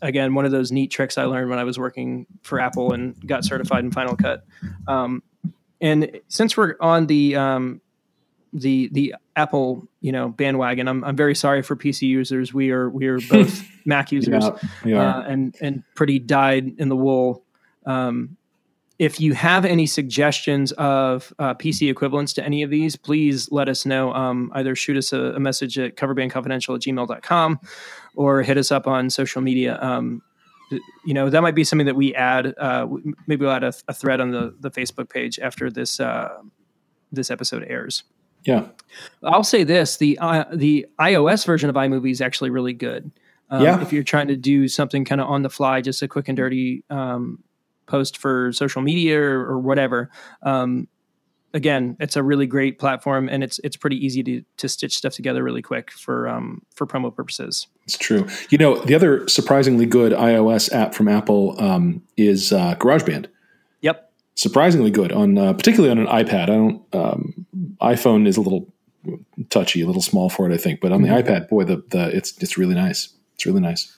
[0.02, 3.20] again one of those neat tricks i learned when i was working for apple and
[3.28, 4.46] got certified in final cut.
[4.88, 5.24] Um,
[5.82, 7.82] and since we're on the um,
[8.54, 10.88] the the Apple you know bandwagon.
[10.88, 12.54] I'm I'm very sorry for PC users.
[12.54, 14.46] We are we are both Mac users,
[14.86, 17.44] yeah, uh, and and pretty dyed in the wool.
[17.86, 18.38] Um,
[19.00, 23.70] if you have any suggestions of uh, PC equivalents to any of these, please let
[23.70, 24.14] us know.
[24.14, 27.60] Um, either shoot us a, a, message at coverbandconfidential at gmail.com
[28.16, 29.80] or hit us up on social media.
[29.82, 30.22] Um,
[31.06, 32.54] you know, that might be something that we add.
[32.58, 32.88] Uh,
[33.26, 36.38] maybe we'll add a, a, thread on the, the Facebook page after this, uh,
[37.10, 38.04] this episode airs.
[38.44, 38.68] Yeah.
[39.24, 43.12] I'll say this: the uh, the iOS version of iMovie is actually really good.
[43.50, 43.82] Um, yeah.
[43.82, 46.38] If you're trying to do something kind of on the fly, just a quick and
[46.38, 47.44] dirty um,
[47.88, 50.10] post for social media or, or whatever.
[50.44, 50.88] Um,
[51.54, 55.14] again, it's a really great platform, and it's it's pretty easy to to stitch stuff
[55.14, 57.68] together really quick for um, for promo purposes.
[57.86, 58.28] It's true.
[58.50, 63.28] You know, the other surprisingly good iOS app from Apple um, is uh, GarageBand
[64.40, 66.44] surprisingly good on uh, particularly on an iPad.
[66.44, 67.46] I don't um,
[67.82, 68.72] iPhone is a little
[69.50, 71.14] touchy, a little small for it, I think, but on mm-hmm.
[71.14, 73.10] the iPad, boy, the the it's it's really nice.
[73.36, 73.96] It's really nice.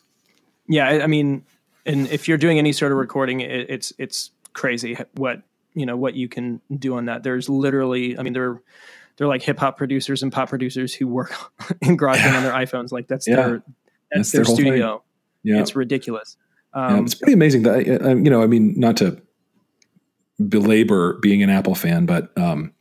[0.67, 1.43] Yeah, I mean,
[1.85, 5.95] and if you're doing any sort of recording, it, it's it's crazy what you know
[5.95, 7.23] what you can do on that.
[7.23, 8.61] There's literally, I mean, they're
[9.17, 11.33] they're like hip hop producers and pop producers who work
[11.81, 12.91] in GarageBand on their iPhones.
[12.91, 13.35] Like that's yeah.
[13.35, 13.63] their
[14.11, 14.97] that's, that's their, their studio.
[15.43, 15.53] Thing.
[15.53, 16.35] Yeah, it's ridiculous.
[16.73, 18.41] Um, yeah, it's pretty amazing that you know.
[18.41, 19.21] I mean, not to
[20.49, 22.73] belabor being an Apple fan, but um,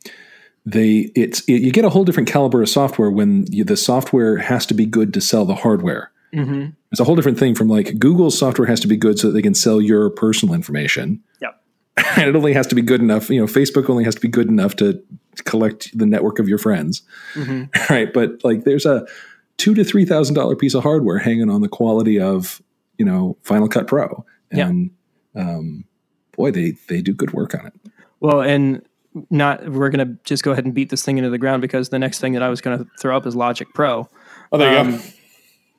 [0.66, 4.38] they it's it, you get a whole different caliber of software when you, the software
[4.38, 6.10] has to be good to sell the hardware.
[6.34, 6.70] Mm-hmm.
[6.92, 9.32] It's a whole different thing from like Google's software has to be good so that
[9.32, 11.22] they can sell your personal information.
[11.40, 11.60] Yep.
[12.16, 13.30] and it only has to be good enough.
[13.30, 15.02] You know, Facebook only has to be good enough to
[15.44, 17.02] collect the network of your friends,
[17.34, 17.64] mm-hmm.
[17.92, 18.12] right?
[18.12, 19.06] But like, there's a
[19.56, 22.62] two to three thousand dollar piece of hardware hanging on the quality of
[22.98, 24.90] you know Final Cut Pro, and
[25.34, 25.42] yeah.
[25.42, 25.84] um,
[26.40, 27.74] boy, they they do good work on it.
[28.20, 28.82] Well, and
[29.28, 31.90] not we're going to just go ahead and beat this thing into the ground because
[31.90, 34.08] the next thing that I was going to throw up is Logic Pro.
[34.52, 35.04] Oh, there um, you go.
[35.04, 35.12] Um,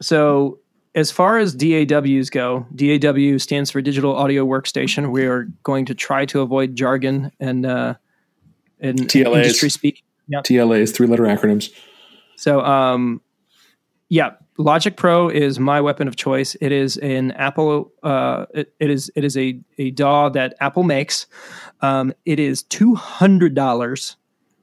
[0.02, 0.60] so,
[0.94, 5.12] as far as DAWs go, DAW stands for Digital Audio Workstation.
[5.12, 7.96] We are going to try to avoid jargon and uh,
[8.80, 9.36] and TLAs.
[9.38, 10.04] industry speak.
[10.28, 10.44] Yep.
[10.44, 11.72] TLAs, three letter acronyms.
[12.36, 13.22] So, um,
[14.10, 16.56] yeah, Logic Pro is my weapon of choice.
[16.60, 17.92] It is an Apple.
[18.04, 21.26] Uh, it, it is it is a a DAW that Apple makes.
[21.82, 24.18] Um, it is two hundred dollars,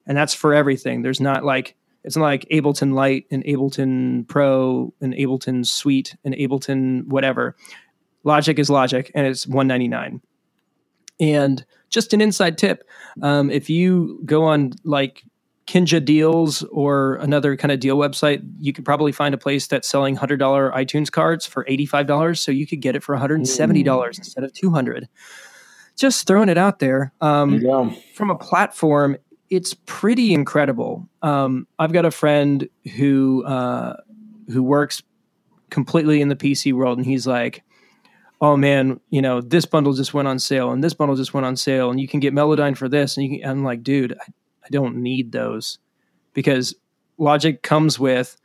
[0.07, 1.03] and that's for everything.
[1.03, 1.75] There's not like
[2.05, 7.57] it's not like Ableton Lite and Ableton Pro and Ableton Suite and Ableton whatever.
[8.25, 10.21] Logic is Logic, and it's one ninety nine.
[11.19, 12.85] And just an inside tip:
[13.23, 15.25] um, if you go on like
[15.69, 19.87] Kinja Deals or another kind of deal website, you could probably find a place that's
[19.87, 22.39] selling $100 iTunes cards for $85.
[22.39, 24.19] So you could get it for $170 mm.
[24.19, 25.09] instead of 200
[25.95, 27.13] Just throwing it out there.
[27.21, 27.61] Um,
[28.15, 29.19] from a platform,
[29.51, 31.07] it's pretty incredible.
[31.21, 33.97] Um, I've got a friend who uh,
[34.49, 35.03] who works
[35.69, 37.63] completely in the PC world, and he's like,
[38.41, 41.47] "Oh man, you know this bundle just went on sale, and this bundle just went
[41.47, 44.13] on sale, and you can get Melodyne for this." And you can, I'm like, "Dude,
[44.13, 44.33] I,
[44.69, 45.79] I don't need those
[46.35, 46.75] because
[47.17, 48.37] Logic comes with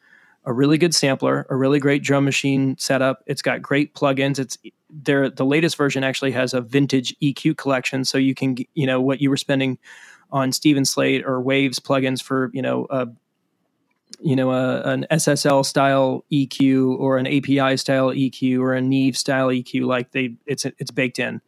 [0.46, 3.24] a really good sampler, a really great drum machine setup.
[3.28, 4.40] It's got great plugins.
[4.40, 4.58] It's
[4.90, 5.30] there.
[5.30, 9.22] The latest version actually has a vintage EQ collection, so you can you know what
[9.22, 9.78] you were spending
[10.32, 13.08] on Steven Slate or Waves plugins for you know a
[14.20, 19.18] you know a, an SSL style EQ or an API style EQ or a Neve
[19.18, 19.86] style EQ.
[19.86, 21.42] Like they, it's it's baked in,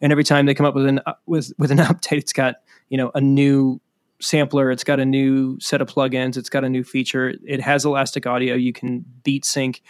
[0.00, 2.56] and every time they come up with an with with an update, it's got
[2.88, 3.80] you know a new
[4.20, 4.70] sampler.
[4.70, 6.36] It's got a new set of plugins.
[6.36, 7.34] It's got a new feature.
[7.46, 8.54] It has elastic audio.
[8.54, 9.82] You can beat sync.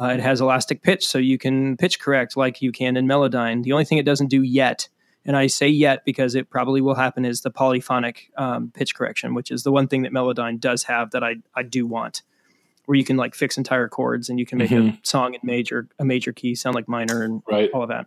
[0.00, 3.64] Uh, it has elastic pitch, so you can pitch correct like you can in Melodyne.
[3.64, 4.88] The only thing it doesn't do yet,
[5.24, 9.34] and I say yet because it probably will happen, is the polyphonic um, pitch correction,
[9.34, 12.22] which is the one thing that Melodyne does have that I, I do want.
[12.88, 14.88] where you can like fix entire chords and you can make mm-hmm.
[14.88, 17.70] a song in major a major key sound like minor and right.
[17.74, 18.06] all of that.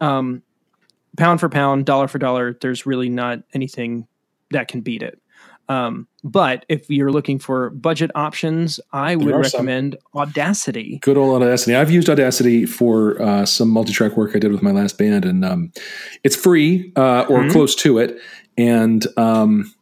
[0.00, 0.42] Um,
[1.16, 4.08] pound for pound, dollar for dollar, there's really not anything
[4.52, 5.18] that can beat it.
[5.68, 10.22] Um, but if you're looking for budget options, I would recommend some.
[10.22, 10.98] Audacity.
[11.02, 11.74] Good old Audacity.
[11.74, 15.44] I've used Audacity for uh, some multi-track work I did with my last band, and
[15.44, 15.72] um,
[16.24, 17.50] it's free uh, or mm-hmm.
[17.50, 18.18] close to it,
[18.58, 19.72] and um,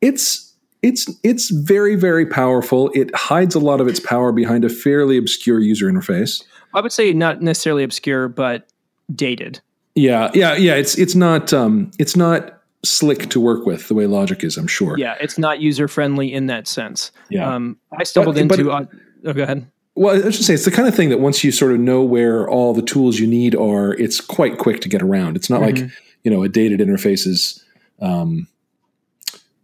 [0.00, 2.90] it's it's it's very very powerful.
[2.94, 6.44] It hides a lot of its power behind a fairly obscure user interface.
[6.74, 8.68] I would say not necessarily obscure, but
[9.12, 9.60] dated.
[9.94, 10.74] Yeah, yeah, yeah.
[10.74, 14.56] It's it's not um, it's not slick to work with the way Logic is.
[14.56, 14.98] I'm sure.
[14.98, 17.12] Yeah, it's not user friendly in that sense.
[17.28, 18.64] Yeah, um, I stumbled but, into.
[18.64, 18.86] But, uh,
[19.26, 19.70] oh, go ahead.
[19.94, 22.02] Well, I should say it's the kind of thing that once you sort of know
[22.02, 25.36] where all the tools you need are, it's quite quick to get around.
[25.36, 25.86] It's not mm-hmm.
[25.86, 27.64] like you know a dated interface is
[28.00, 28.46] um,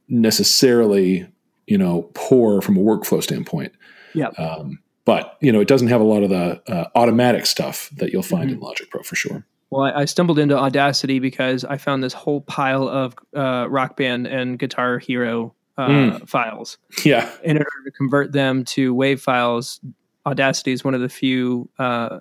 [0.08, 1.28] necessarily
[1.66, 3.72] you know poor from a workflow standpoint.
[4.12, 4.28] Yeah.
[4.28, 8.12] Um, but you know it doesn't have a lot of the uh, automatic stuff that
[8.12, 8.54] you'll find mm-hmm.
[8.54, 9.46] in Logic Pro for sure.
[9.74, 13.96] Well, I, I, stumbled into Audacity because I found this whole pile of uh, Rock
[13.96, 16.28] Band and Guitar Hero uh, mm.
[16.28, 16.78] files.
[17.04, 17.28] Yeah.
[17.42, 19.80] In order to convert them to WAV files,
[20.26, 22.20] Audacity is one of the few uh,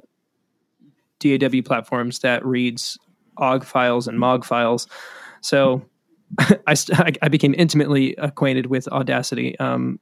[1.20, 2.98] DAW platforms that reads
[3.38, 4.88] OGG files and MOGG files.
[5.42, 5.86] So
[6.40, 6.76] I,
[7.22, 9.60] I became intimately acquainted with Audacity.
[9.60, 10.00] Um,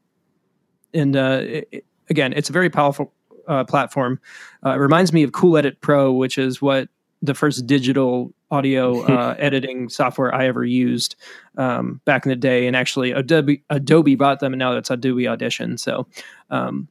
[0.93, 3.11] and uh, it, again, it's a very powerful
[3.45, 4.21] uh, platform.
[4.65, 6.87] Uh, it reminds me of Cool Edit Pro, which is what
[7.21, 11.15] the first digital audio uh, editing software I ever used
[11.57, 15.27] um, back in the day, and actually Adobe Adobe bought them, and now it's Adobe
[15.27, 15.77] Audition.
[15.77, 16.07] So
[16.49, 16.87] um,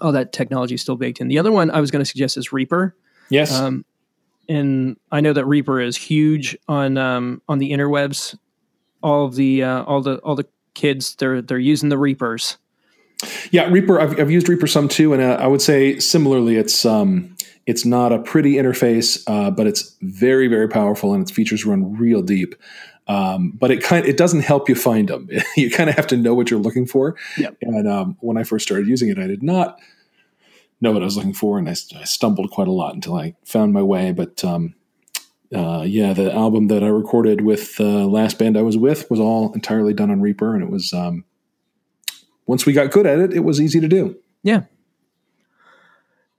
[0.00, 1.28] all that technology is still baked in.
[1.28, 2.96] The other one I was going to suggest is Reaper.
[3.30, 3.52] Yes.
[3.52, 3.84] Um,
[4.48, 8.36] and I know that Reaper is huge on um, on the interwebs.
[9.02, 12.58] All of the uh, all the all the kids they're they're using the Reapers.
[13.50, 14.00] Yeah, Reaper.
[14.00, 17.34] I've, I've used Reaper some too, and uh, I would say similarly, it's um,
[17.66, 21.96] it's not a pretty interface, uh, but it's very, very powerful, and its features run
[21.96, 22.54] real deep.
[23.06, 25.28] Um, but it kind it doesn't help you find them.
[25.56, 27.16] you kind of have to know what you're looking for.
[27.36, 27.58] Yep.
[27.62, 29.78] And um, when I first started using it, I did not
[30.80, 33.34] know what I was looking for, and I, I stumbled quite a lot until I
[33.44, 34.12] found my way.
[34.12, 34.74] But um,
[35.54, 39.10] uh, yeah, the album that I recorded with the uh, last band I was with
[39.10, 41.24] was all entirely done on Reaper, and it was um,
[42.46, 44.16] once we got good at it, it was easy to do.
[44.42, 44.64] Yeah,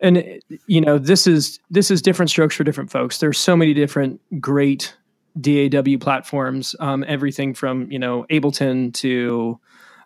[0.06, 3.18] and you know this is this is different strokes for different folks.
[3.18, 4.96] There's so many different great
[5.42, 9.60] daw platforms um, everything from you know ableton to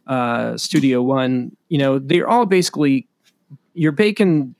[0.07, 1.55] uh, studio one.
[1.67, 3.07] You know they're all basically
[3.73, 4.55] you're baking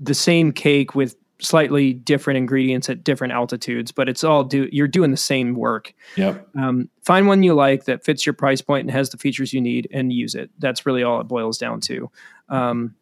[0.00, 4.88] the same cake with slightly different ingredients at different altitudes but it's all do you're
[4.88, 5.92] doing the same work.
[6.16, 6.48] Yep.
[6.56, 9.60] Um, find one you like that fits your price point and has the features you
[9.60, 10.50] need and use it.
[10.58, 12.10] That's really all it boils down to.
[12.48, 12.94] Um,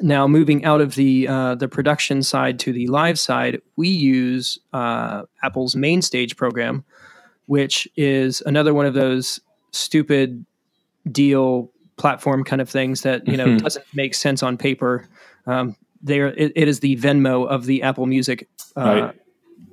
[0.00, 4.58] now, moving out of the uh, the production side to the live side, we use
[4.72, 6.84] uh, Apple's MainStage program,
[7.46, 9.40] which is another one of those
[9.72, 10.44] stupid
[11.10, 13.58] deal platform kind of things that you know mm-hmm.
[13.58, 15.06] doesn't make sense on paper.
[15.46, 19.14] Um, there, it, it is the Venmo of the Apple Music uh, right.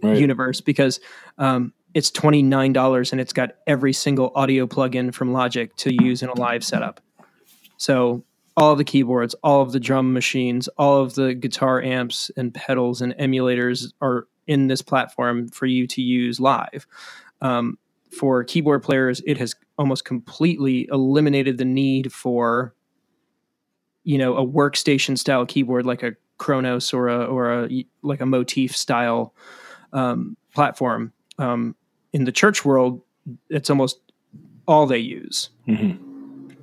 [0.02, 0.18] Right.
[0.18, 1.00] universe because
[1.38, 5.94] um, it's twenty nine dollars and it's got every single audio plugin from Logic to
[6.04, 7.02] use in a live setup.
[7.78, 8.24] So
[8.58, 12.54] all of the keyboards, all of the drum machines, all of the guitar amps and
[12.54, 16.88] pedals and emulators are in this platform for you to use live.
[17.42, 17.78] Um,
[18.12, 22.74] for keyboard players, it has almost completely eliminated the need for,
[24.04, 28.26] you know, a workstation style keyboard like a Kronos or a or a like a
[28.26, 29.34] Motif style
[29.92, 31.12] um, platform.
[31.38, 31.76] Um,
[32.14, 33.02] in the church world,
[33.50, 34.00] it's almost
[34.66, 35.50] all they use.
[35.68, 36.05] Mm-hmm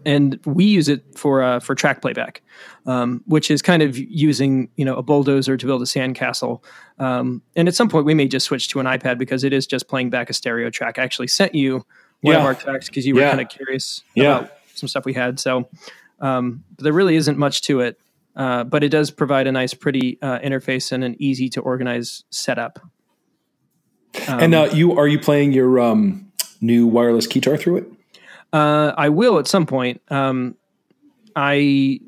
[0.05, 2.43] and we use it for uh, for track playback,
[2.87, 6.63] um, which is kind of using you know a bulldozer to build a sandcastle.
[6.99, 9.67] Um, and at some point, we may just switch to an iPad because it is
[9.67, 10.99] just playing back a stereo track.
[10.99, 11.85] I actually sent you
[12.21, 12.41] one yeah.
[12.41, 13.31] of our tracks because you were yeah.
[13.31, 14.39] kind of curious yeah.
[14.39, 15.39] about some stuff we had.
[15.39, 15.69] So
[16.21, 18.01] um, there really isn't much to it,
[18.37, 22.25] uh, but it does provide a nice, pretty uh, interface and an easy to organize
[22.31, 22.79] setup.
[24.29, 27.92] and uh, you are you playing your um, new wireless guitar through it?
[28.53, 30.03] Uh, I will at some point.
[30.09, 30.57] Um,
[31.35, 32.01] I,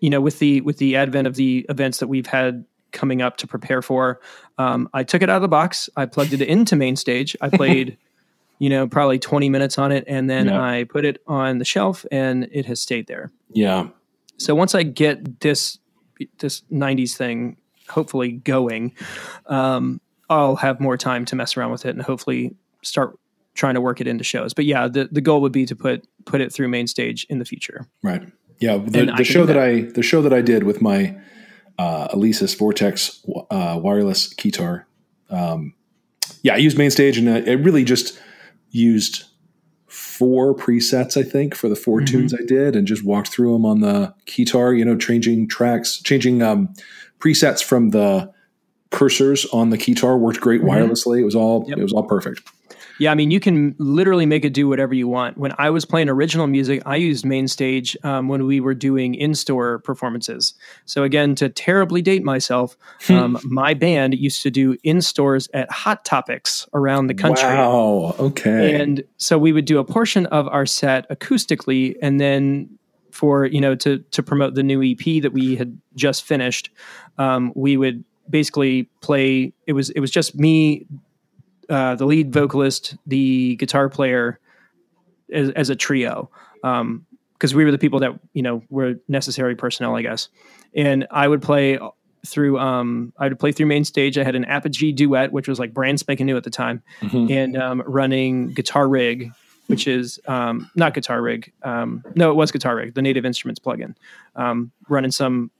[0.00, 3.36] you know, with the with the advent of the events that we've had coming up
[3.38, 4.20] to prepare for,
[4.56, 5.88] um, I took it out of the box.
[5.96, 7.36] I plugged it into main stage.
[7.40, 7.96] I played,
[8.58, 10.60] you know, probably twenty minutes on it, and then yeah.
[10.60, 13.30] I put it on the shelf, and it has stayed there.
[13.52, 13.88] Yeah.
[14.38, 15.78] So once I get this
[16.38, 17.58] this '90s thing
[17.88, 18.94] hopefully going,
[19.46, 23.18] um, I'll have more time to mess around with it and hopefully start
[23.58, 24.54] trying to work it into shows.
[24.54, 27.40] But yeah, the, the goal would be to put put it through main stage in
[27.40, 27.86] the future.
[28.02, 28.22] Right.
[28.60, 28.78] Yeah.
[28.78, 29.54] The, the show that.
[29.54, 29.62] that.
[29.62, 31.18] I the show that I did with my
[31.78, 34.84] uh, Alesis Vortex uh, wireless keytar.
[35.28, 35.74] Um,
[36.42, 38.18] yeah, I used main stage and I, I really just
[38.70, 39.24] used
[39.86, 42.04] four presets, I think, for the 4 mm-hmm.
[42.04, 44.76] tunes I did, and just walked through them on the keytar.
[44.78, 46.72] You know, changing tracks, changing um,
[47.18, 48.32] presets from the
[48.90, 50.70] cursors on the keytar worked great mm-hmm.
[50.70, 51.20] wirelessly.
[51.20, 51.78] It was all yep.
[51.78, 52.42] it was all perfect.
[52.98, 55.38] Yeah, I mean, you can literally make it do whatever you want.
[55.38, 59.78] When I was playing original music, I used MainStage um, when we were doing in-store
[59.80, 60.54] performances.
[60.84, 63.14] So again, to terribly date myself, hmm.
[63.14, 67.48] um, my band used to do in-stores at Hot Topics around the country.
[67.48, 68.16] Wow.
[68.18, 68.74] Okay.
[68.74, 72.78] And so we would do a portion of our set acoustically, and then
[73.10, 76.70] for you know to to promote the new EP that we had just finished,
[77.18, 79.52] um, we would basically play.
[79.66, 80.86] It was it was just me
[81.68, 84.40] uh, the lead vocalist, the guitar player,
[85.32, 87.06] as, as a trio, because um,
[87.54, 90.28] we were the people that you know were necessary personnel, I guess.
[90.74, 91.78] And I would play
[92.26, 94.18] through um, I would play through main stage.
[94.18, 97.30] I had an Apogee duet, which was like brand spanking new at the time, mm-hmm.
[97.32, 99.30] and um, running Guitar Rig,
[99.66, 101.52] which is um, not Guitar Rig.
[101.62, 103.94] Um, no, it was Guitar Rig, the Native Instruments plugin.
[104.36, 105.50] Um, running some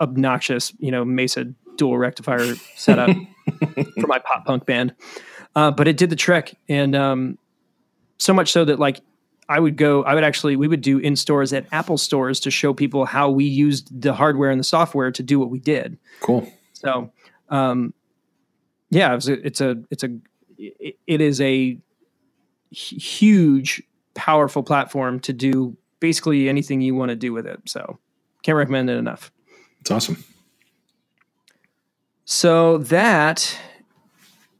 [0.00, 1.46] obnoxious, you know, Mesa
[1.76, 3.16] dual rectifier setup
[4.00, 4.94] for my pop punk band.
[5.54, 7.38] Uh, but it did the trick, and um,
[8.18, 9.00] so much so that like
[9.48, 12.50] I would go, I would actually, we would do in stores at Apple stores to
[12.50, 15.98] show people how we used the hardware and the software to do what we did.
[16.20, 16.52] Cool.
[16.74, 17.10] So,
[17.48, 17.94] um,
[18.90, 20.08] yeah, it was a, it's a, it's a,
[20.58, 21.78] it is a
[22.70, 23.82] huge,
[24.14, 27.60] powerful platform to do basically anything you want to do with it.
[27.64, 27.98] So,
[28.42, 29.32] can't recommend it enough.
[29.80, 30.22] It's awesome.
[32.30, 33.58] So that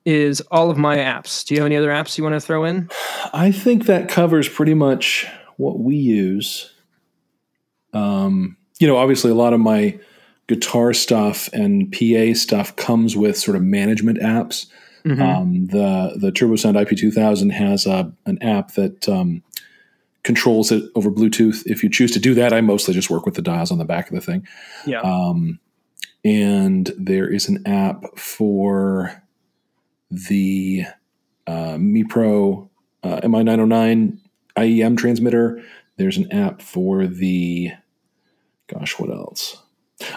[0.06, 1.44] is all of my apps.
[1.44, 2.88] Do you have any other apps you want to throw in?
[3.34, 5.26] I think that covers pretty much
[5.58, 6.72] what we use.
[7.92, 10.00] Um, you know, obviously, a lot of my
[10.46, 14.64] guitar stuff and PA stuff comes with sort of management apps.
[15.04, 15.20] Mm-hmm.
[15.20, 19.42] Um, the the TurboSound IP2000 has a, an app that um,
[20.22, 21.66] controls it over Bluetooth.
[21.66, 23.84] If you choose to do that, I mostly just work with the dials on the
[23.84, 24.48] back of the thing.
[24.86, 25.02] Yeah.
[25.02, 25.60] Um,
[26.28, 29.22] and there is an app for
[30.10, 30.84] the
[31.46, 32.68] uh, Mi Pro
[33.02, 34.18] uh, MI909
[34.54, 35.62] IEM transmitter.
[35.96, 37.72] There's an app for the,
[38.66, 39.62] gosh, what else?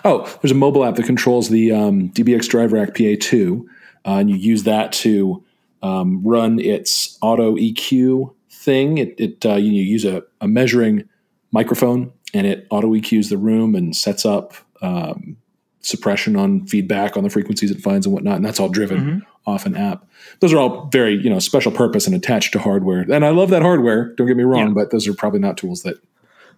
[0.04, 3.64] Oh, there's a mobile app that controls the um, DBX Drive Rack PA2, uh,
[4.04, 5.42] and you use that to
[5.82, 8.98] um, run its auto EQ thing.
[8.98, 11.08] It, it uh, you use a, a, measuring
[11.52, 15.38] microphone, and it auto EQs the room and sets up um,
[15.82, 19.20] suppression on feedback on the frequencies it finds and whatnot, and that's all driven mm-hmm.
[19.50, 20.06] off an app.
[20.40, 23.50] Those are all very you know special purpose and attached to hardware, and I love
[23.50, 24.14] that hardware.
[24.16, 24.74] Don't get me wrong, yeah.
[24.74, 25.98] but those are probably not tools that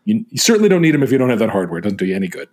[0.05, 1.79] you, you, certainly don't need them if you don't have that hardware.
[1.79, 2.49] It doesn't do you any good.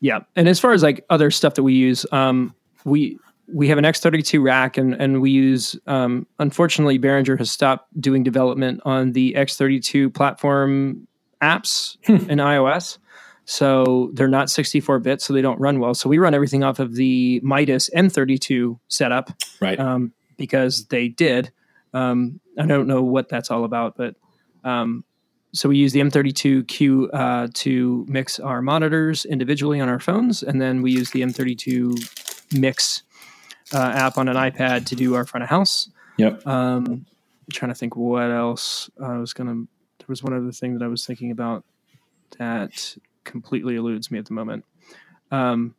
[0.00, 2.54] Yeah, and as far as like other stuff that we use, um,
[2.84, 3.18] we
[3.52, 5.76] we have an X32 rack, and and we use.
[5.86, 11.06] Um, unfortunately, Behringer has stopped doing development on the X32 platform
[11.42, 12.30] apps hmm.
[12.30, 12.98] in iOS.
[13.44, 15.94] So they're not 64 bit, so they don't run well.
[15.94, 19.30] So we run everything off of the Midas M32 setup,
[19.60, 19.78] right?
[19.78, 21.50] Um, because they did.
[21.92, 24.14] Um, I don't know what that's all about, but
[24.64, 25.04] um,
[25.52, 30.60] so we use the M32Q uh, to mix our monitors individually on our phones, and
[30.60, 33.02] then we use the M32 Mix
[33.74, 35.90] uh, app on an iPad to do our front of house.
[36.16, 36.46] Yep.
[36.46, 39.54] Um, I'm trying to think what else I was gonna.
[39.98, 41.64] There was one other thing that I was thinking about
[42.38, 44.64] that completely eludes me at the moment.
[45.30, 45.74] Um,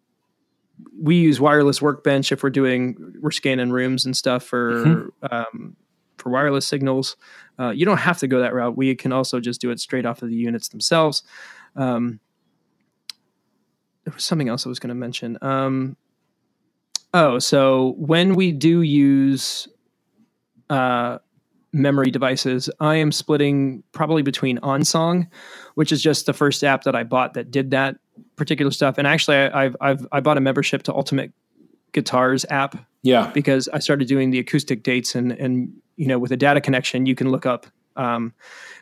[1.00, 5.36] we use wireless workbench if we're doing we're scanning rooms and stuff for mm-hmm.
[5.36, 5.76] um,
[6.18, 7.16] for wireless signals.
[7.60, 8.76] Uh, you don't have to go that route.
[8.76, 11.24] We can also just do it straight off of the units themselves.
[11.76, 12.20] Um,
[14.04, 15.38] there was something else I was going to mention.
[15.42, 15.96] Um,
[17.14, 19.68] oh, so when we do use
[20.70, 21.20] uh,
[21.74, 25.28] memory devices, I am splitting probably between OnSong,
[25.74, 27.98] which is just the first app that I bought that did that
[28.36, 28.98] particular stuff.
[28.98, 31.34] And actually, I, I've I've I bought a membership to Ultimate
[31.92, 32.76] Guitars app.
[33.02, 36.62] Yeah, because I started doing the acoustic dates and and you know with a data
[36.62, 37.66] connection, you can look up
[37.96, 38.34] um,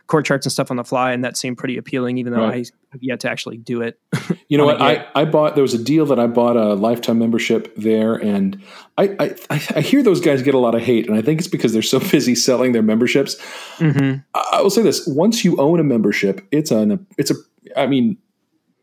[0.07, 2.67] chord charts and stuff on the fly, and that seemed pretty appealing, even though right.
[2.67, 3.99] I have yet to actually do it.
[4.47, 4.81] you know what?
[4.81, 8.61] I, I bought there was a deal that I bought a lifetime membership there, and
[8.97, 9.35] I, I
[9.75, 11.81] I hear those guys get a lot of hate, and I think it's because they're
[11.81, 13.35] so busy selling their memberships.
[13.77, 14.19] Mm-hmm.
[14.33, 17.35] I will say this: once you own a membership, it's an it's a
[17.75, 18.17] I mean,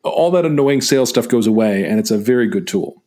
[0.03, 3.03] all that annoying sales stuff goes away, and it's a very good tool.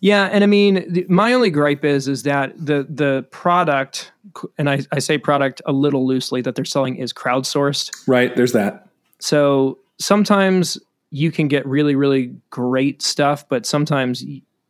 [0.00, 4.11] Yeah, and I mean, the, my only gripe is is that the the product,
[4.58, 7.90] and I, I say product a little loosely, that they're selling is crowdsourced.
[8.06, 8.34] Right.
[8.34, 8.88] There's that.
[9.18, 10.78] So sometimes
[11.10, 14.24] you can get really really great stuff, but sometimes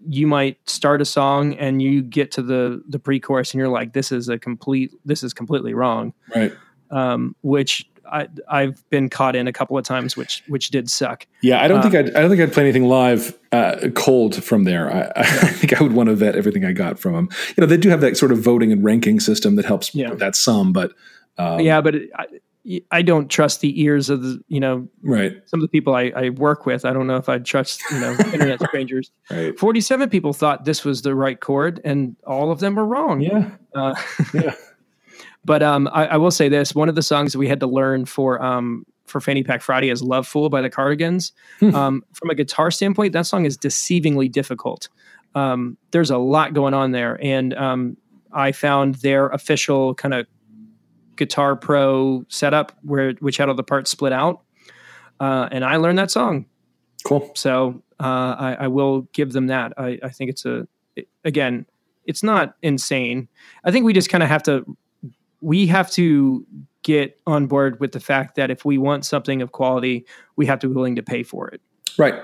[0.04, 3.92] you might start a song and you get to the the pre-chorus and you're like,
[3.92, 6.12] this is a complete, this is completely wrong.
[6.34, 6.52] Right.
[6.90, 11.26] Um, which I, I've been caught in a couple of times, which which did suck.
[11.40, 14.64] Yeah, I don't think I'd, I don't think I'd play anything live uh, cold from
[14.64, 14.92] there.
[14.92, 17.28] I, I, think I would want to vet everything I got from them.
[17.56, 20.14] You know, they do have that sort of voting and ranking system that helps yeah.
[20.14, 20.92] that some, but
[21.38, 22.26] um, yeah, but it, I,
[22.90, 26.12] I don't trust the ears of the you know right some of the people I,
[26.14, 26.84] I work with.
[26.84, 29.10] I don't know if I'd trust you know internet strangers.
[29.30, 29.58] Right.
[29.58, 33.20] Forty seven people thought this was the right chord, and all of them were wrong.
[33.20, 33.94] Yeah, uh,
[34.34, 34.54] yeah.
[35.44, 38.04] But um, I, I, will say this: one of the songs we had to learn
[38.04, 41.32] for um, for Fanny Pack Friday is "Lovefool" by the Cardigans.
[41.60, 41.74] Hmm.
[41.74, 44.88] um, from a guitar standpoint, that song is deceivingly difficult.
[45.34, 47.96] Um, there's a lot going on there, and um,
[48.32, 50.26] I found their official kind of
[51.16, 54.42] Guitar Pro setup where which had all the parts split out,
[55.20, 56.46] uh, and I learned that song.
[57.04, 57.32] Cool.
[57.34, 59.72] So uh, I, I, will give them that.
[59.76, 61.66] I, I think it's a it, again,
[62.06, 63.28] it's not insane.
[63.64, 64.64] I think we just kind of have to
[65.42, 66.46] we have to
[66.82, 70.58] get on board with the fact that if we want something of quality, we have
[70.60, 71.60] to be willing to pay for it.
[71.98, 72.14] Right.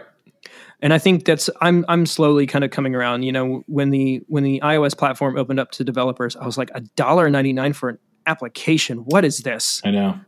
[0.81, 3.25] And I think that's I'm I'm slowly kind of coming around.
[3.25, 6.71] You know, when the when the iOS platform opened up to developers, I was like
[6.75, 8.99] a dollar ninety nine for an application.
[8.99, 9.83] What is this?
[9.85, 10.21] I know.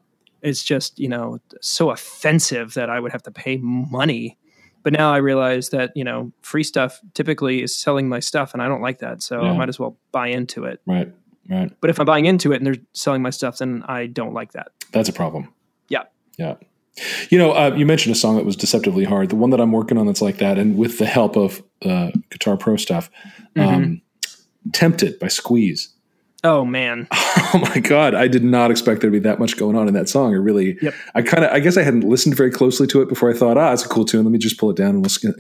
[0.43, 4.39] It's just, you know, so offensive that I would have to pay money.
[4.83, 8.63] But now I realize that, you know, free stuff typically is selling my stuff and
[8.63, 9.23] I don't like that.
[9.23, 9.51] So yeah.
[9.51, 10.81] I might as well buy into it.
[10.87, 11.13] Right.
[11.49, 11.73] Right.
[11.81, 14.53] But if I'm buying into it and they're selling my stuff, then I don't like
[14.53, 14.69] that.
[14.93, 15.53] That's a problem.
[15.89, 16.05] Yeah.
[16.39, 16.57] Yeah.
[17.31, 19.31] You know, uh, you mentioned a song that was deceptively hard.
[19.31, 22.11] The one that I'm working on that's like that, and with the help of uh,
[22.31, 23.11] Guitar Pro stuff,
[23.57, 23.61] mm-hmm.
[23.69, 24.03] um,
[24.73, 25.95] "Tempted" by Squeeze.
[26.43, 27.09] Oh man!
[27.53, 28.15] Oh my god!
[28.15, 30.35] I did not expect there to be that much going on in that song.
[30.35, 30.95] I really, yep.
[31.17, 33.29] I kind of, I guess I hadn't listened very closely to it before.
[33.29, 34.25] I thought, ah, it's a cool tune.
[34.25, 35.35] Let me just pull it down and we'll.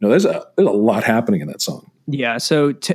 [0.00, 1.90] No, there's a there's a lot happening in that song.
[2.06, 2.38] Yeah.
[2.38, 2.94] So t-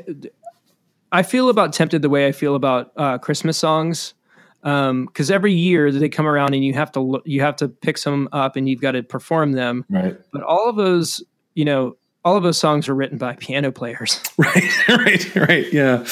[1.11, 4.13] I feel about Tempted the way I feel about uh, Christmas songs,
[4.61, 7.67] because um, every year they come around and you have to look, you have to
[7.67, 9.85] pick some up and you've got to perform them.
[9.89, 10.17] Right.
[10.31, 11.23] But all of those,
[11.55, 11.95] you know,
[12.25, 14.21] all of those songs are written by piano players.
[14.37, 14.87] Right.
[14.87, 15.35] right.
[15.35, 15.73] Right.
[15.73, 16.05] Yeah.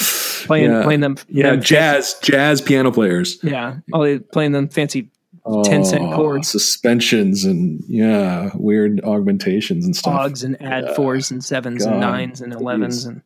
[0.44, 0.82] Playing yeah.
[0.82, 1.16] playing them.
[1.28, 1.54] Yeah.
[1.54, 3.38] Know, jazz fancy, jazz piano players.
[3.42, 3.76] Yeah.
[3.92, 5.10] All playing them fancy
[5.48, 6.48] oh, 10 cent chords.
[6.48, 10.20] Suspensions and yeah, weird augmentations and stuff.
[10.20, 10.94] Augs and add yeah.
[10.94, 13.22] fours and sevens God, and nines and elevens and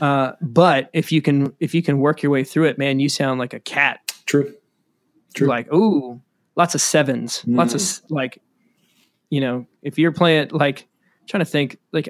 [0.00, 3.08] uh, but if you can if you can work your way through it, man, you
[3.08, 4.00] sound like a cat.
[4.26, 4.54] True.
[5.34, 5.46] True.
[5.46, 6.20] Like ooh,
[6.56, 7.56] lots of sevens, mm.
[7.56, 8.02] lots of mm.
[8.10, 8.40] like,
[9.30, 10.86] you know, if you're playing like
[11.26, 12.08] trying to think like,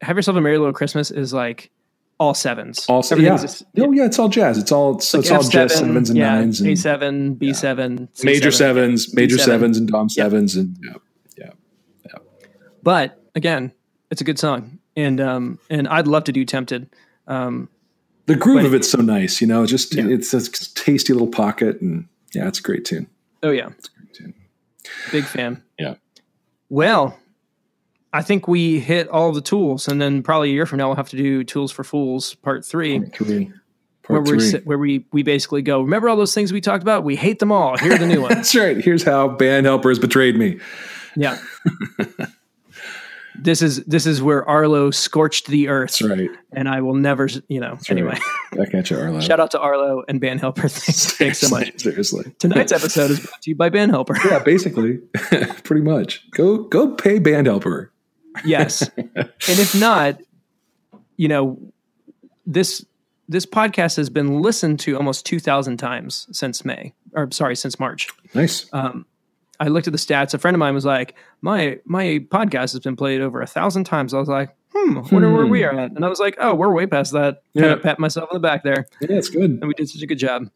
[0.00, 1.70] have yourself a merry little Christmas is like
[2.18, 2.86] all sevens.
[2.88, 3.26] All sevens.
[3.26, 3.36] Yeah.
[3.36, 4.58] Just, oh yeah, it's all jazz.
[4.58, 6.64] It's all it's, like it's all jazz sevens and yeah, nines.
[6.64, 8.24] A seven, B seven, yeah.
[8.24, 10.94] major sevens, major sevens, and dom sevens, and yeah,
[11.36, 11.50] yeah,
[12.06, 12.18] yeah.
[12.82, 13.72] But again,
[14.10, 16.88] it's a good song, and um, and I'd love to do Tempted.
[17.26, 17.68] Um,
[18.26, 19.66] the groove of it's so nice, you know.
[19.66, 20.06] Just yeah.
[20.06, 23.06] it's a tasty little pocket, and yeah, it's a great tune.
[23.42, 24.34] Oh yeah, it's a great tune.
[25.12, 25.62] Big fan.
[25.78, 25.94] Yeah.
[26.68, 27.18] Well,
[28.12, 30.96] I think we hit all the tools, and then probably a year from now we'll
[30.96, 33.00] have to do Tools for Fools Part Three.
[33.00, 33.52] Part three.
[34.02, 35.80] Part where, we where we we basically go.
[35.80, 37.04] Remember all those things we talked about?
[37.04, 37.76] We hate them all.
[37.78, 38.34] Here are the new ones.
[38.34, 38.76] That's right.
[38.76, 40.60] Here's how band helpers betrayed me.
[41.16, 41.38] Yeah.
[43.34, 45.98] this is this is where Arlo scorched the earth.
[45.98, 46.30] That's right.
[46.52, 47.74] And I will never, you know.
[47.74, 48.18] That's anyway,
[48.52, 48.58] right.
[48.58, 49.20] back at you, Arlo.
[49.20, 50.62] Shout out to Arlo and Band Helper.
[50.68, 51.80] Thanks, thanks so much.
[51.80, 52.32] Seriously.
[52.38, 54.16] Tonight's episode is brought to you by Band Helper.
[54.24, 54.98] yeah, basically,
[55.64, 56.28] pretty much.
[56.30, 57.92] Go go pay Band Helper.
[58.44, 60.20] yes, and if not,
[61.16, 61.58] you know,
[62.46, 62.84] this
[63.28, 67.80] this podcast has been listened to almost two thousand times since May, or sorry, since
[67.80, 68.08] March.
[68.34, 68.66] Nice.
[68.72, 69.06] Um,
[69.60, 70.34] I looked at the stats.
[70.34, 73.84] A friend of mine was like, "My my podcast has been played over a thousand
[73.84, 75.34] times." I was like, "Hmm, wonder hmm.
[75.34, 75.66] where we hmm.
[75.66, 77.62] are at." And I was like, "Oh, we're way past that." Yeah.
[77.62, 78.86] Kind of pat myself on the back there.
[79.00, 79.50] Yeah, it's good.
[79.50, 80.48] And we did such a good job.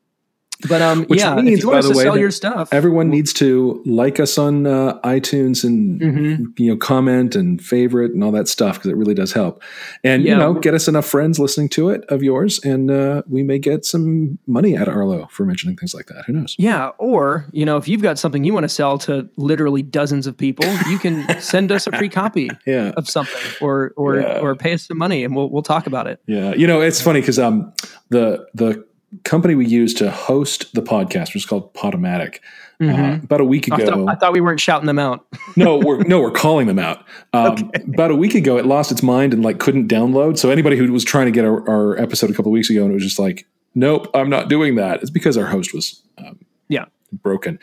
[0.67, 3.11] But um, Which yeah, means, if you want us to way, sell your stuff, everyone
[3.11, 6.45] needs to like us on uh, iTunes and mm-hmm.
[6.57, 9.63] you know comment and favorite and all that stuff because it really does help.
[10.03, 10.33] And yeah.
[10.33, 13.61] you know, get us enough friends listening to it of yours, and uh, we may
[13.61, 16.25] get some money at Arlo for mentioning things like that.
[16.27, 16.57] Who knows?
[16.59, 20.27] Yeah, or you know, if you've got something you want to sell to literally dozens
[20.27, 22.91] of people, you can send us a free copy yeah.
[22.97, 24.41] of something, or or yeah.
[24.41, 26.21] or pay us some money, and we'll we'll talk about it.
[26.27, 27.73] Yeah, you know, it's funny because um
[28.09, 28.88] the the
[29.25, 32.41] company we use to host the podcast, which is called Podomatic.
[32.81, 33.03] Uh, mm-hmm.
[33.03, 35.27] Uh, about a week ago, I thought, I thought, we weren't shouting them out.
[35.57, 37.05] no, we're no, we're calling them out.
[37.35, 37.83] Um, okay.
[37.93, 40.39] About a week ago, it lost its mind and like couldn't download.
[40.39, 42.91] So anybody who was trying to get our, our episode a couple weeks ago and
[42.91, 45.03] it was just like, nope, I'm not doing that.
[45.03, 46.39] It's because our host was um,
[46.69, 47.59] yeah broken,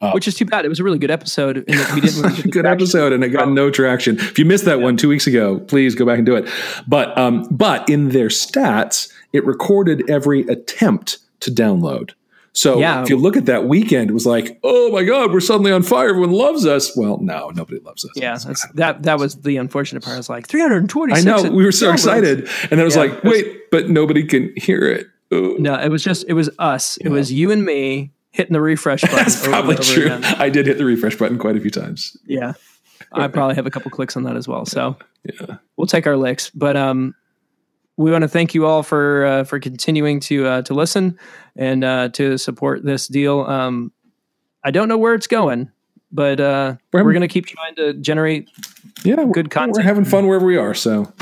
[0.00, 0.64] uh, which is too bad.
[0.64, 3.48] It was a really good episode, and we didn't really good episode, and it got
[3.50, 4.18] no traction.
[4.18, 4.84] If you missed that yeah.
[4.84, 6.48] one two weeks ago, please go back and do it.
[6.86, 12.12] But um, but in their stats, it recorded every attempt to download.
[12.52, 13.02] So yeah.
[13.02, 15.82] if you look at that weekend, it was like, oh my God, we're suddenly on
[15.82, 16.08] fire.
[16.08, 16.96] Everyone loves us.
[16.96, 18.10] Well, no, nobody loves us.
[18.16, 18.36] Yeah,
[18.74, 20.14] that that was the unfortunate part.
[20.14, 21.12] I was like 320.
[21.12, 24.24] I know we were so excited, and then I was yeah, like, wait, but nobody
[24.24, 25.06] can hear it.
[25.32, 25.60] Ugh.
[25.60, 26.96] No, it was just it was us.
[26.96, 29.16] It was you and me hitting the refresh button.
[29.16, 30.06] That's probably true.
[30.06, 30.24] Again.
[30.24, 32.16] I did hit the refresh button quite a few times.
[32.26, 32.54] Yeah,
[33.12, 34.66] I probably have a couple clicks on that as well.
[34.66, 36.50] So yeah, we'll take our licks.
[36.50, 37.14] But um,
[38.00, 41.18] we want to thank you all for uh, for continuing to uh, to listen
[41.54, 43.40] and uh, to support this deal.
[43.40, 43.92] Um,
[44.64, 45.70] I don't know where it's going,
[46.10, 48.50] but uh, we're, we're going to keep trying to generate
[49.04, 49.76] yeah good content.
[49.76, 51.12] We're having fun wherever we are, so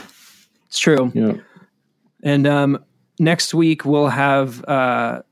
[0.68, 1.10] it's true.
[1.14, 1.34] Yeah,
[2.22, 2.84] and um,
[3.18, 5.22] next week we'll have uh,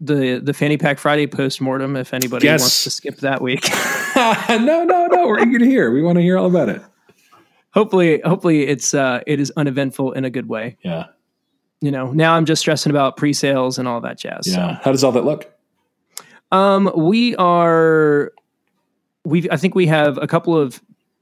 [0.00, 1.96] the the fanny pack Friday post mortem.
[1.96, 2.60] If anybody yes.
[2.60, 3.68] wants to skip that week,
[4.16, 5.90] no, no, no, we're eager to hear.
[5.90, 6.82] We want to hear all about it
[7.74, 10.78] hopefully hopefully it's uh it is uneventful in a good way.
[10.82, 11.06] Yeah.
[11.80, 14.76] You know now i'm just stressing about pre-sales and all that jazz yeah.
[14.76, 14.82] So.
[14.82, 15.52] how does all that look?
[16.50, 18.32] Um we are
[19.24, 20.80] we i think we have a couple of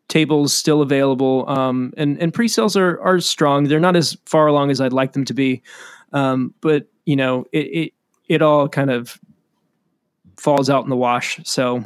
[0.08, 1.48] tables still available.
[1.48, 3.64] Um and and pre-sales are are strong.
[3.64, 5.62] They're not as far along as i'd like them to be.
[6.12, 7.92] Um but you know it it,
[8.28, 9.18] it all kind of
[10.36, 11.84] falls out in the wash so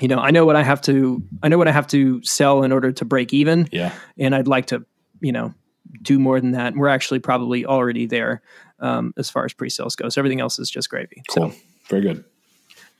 [0.00, 2.62] you know, I know what I have to, I know what I have to sell
[2.62, 3.68] in order to break even.
[3.70, 3.92] Yeah.
[4.18, 4.84] And I'd like to,
[5.20, 5.54] you know,
[6.02, 6.74] do more than that.
[6.74, 8.42] we're actually probably already there
[8.80, 10.18] um, as far as pre-sales goes.
[10.18, 11.22] Everything else is just gravy.
[11.28, 11.50] Cool.
[11.50, 11.56] So,
[11.88, 12.24] very good.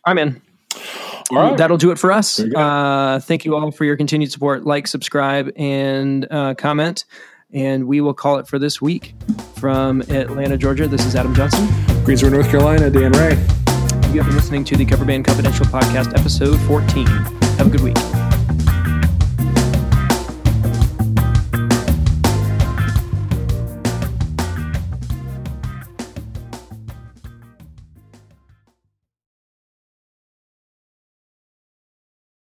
[0.04, 0.40] I'm in.
[1.30, 1.56] All right.
[1.56, 2.38] That'll do it for us.
[2.38, 4.64] Uh, thank you all for your continued support.
[4.64, 7.04] Like, subscribe, and uh, comment.
[7.52, 9.14] And we will call it for this week.
[9.56, 11.66] From Atlanta, Georgia, this is Adam Johnson.
[12.04, 13.73] Greensboro, North Carolina, Dan Ray.
[14.14, 17.04] You have been listening to the Cover Band Confidential Podcast, episode 14.
[17.04, 18.23] Have a good week.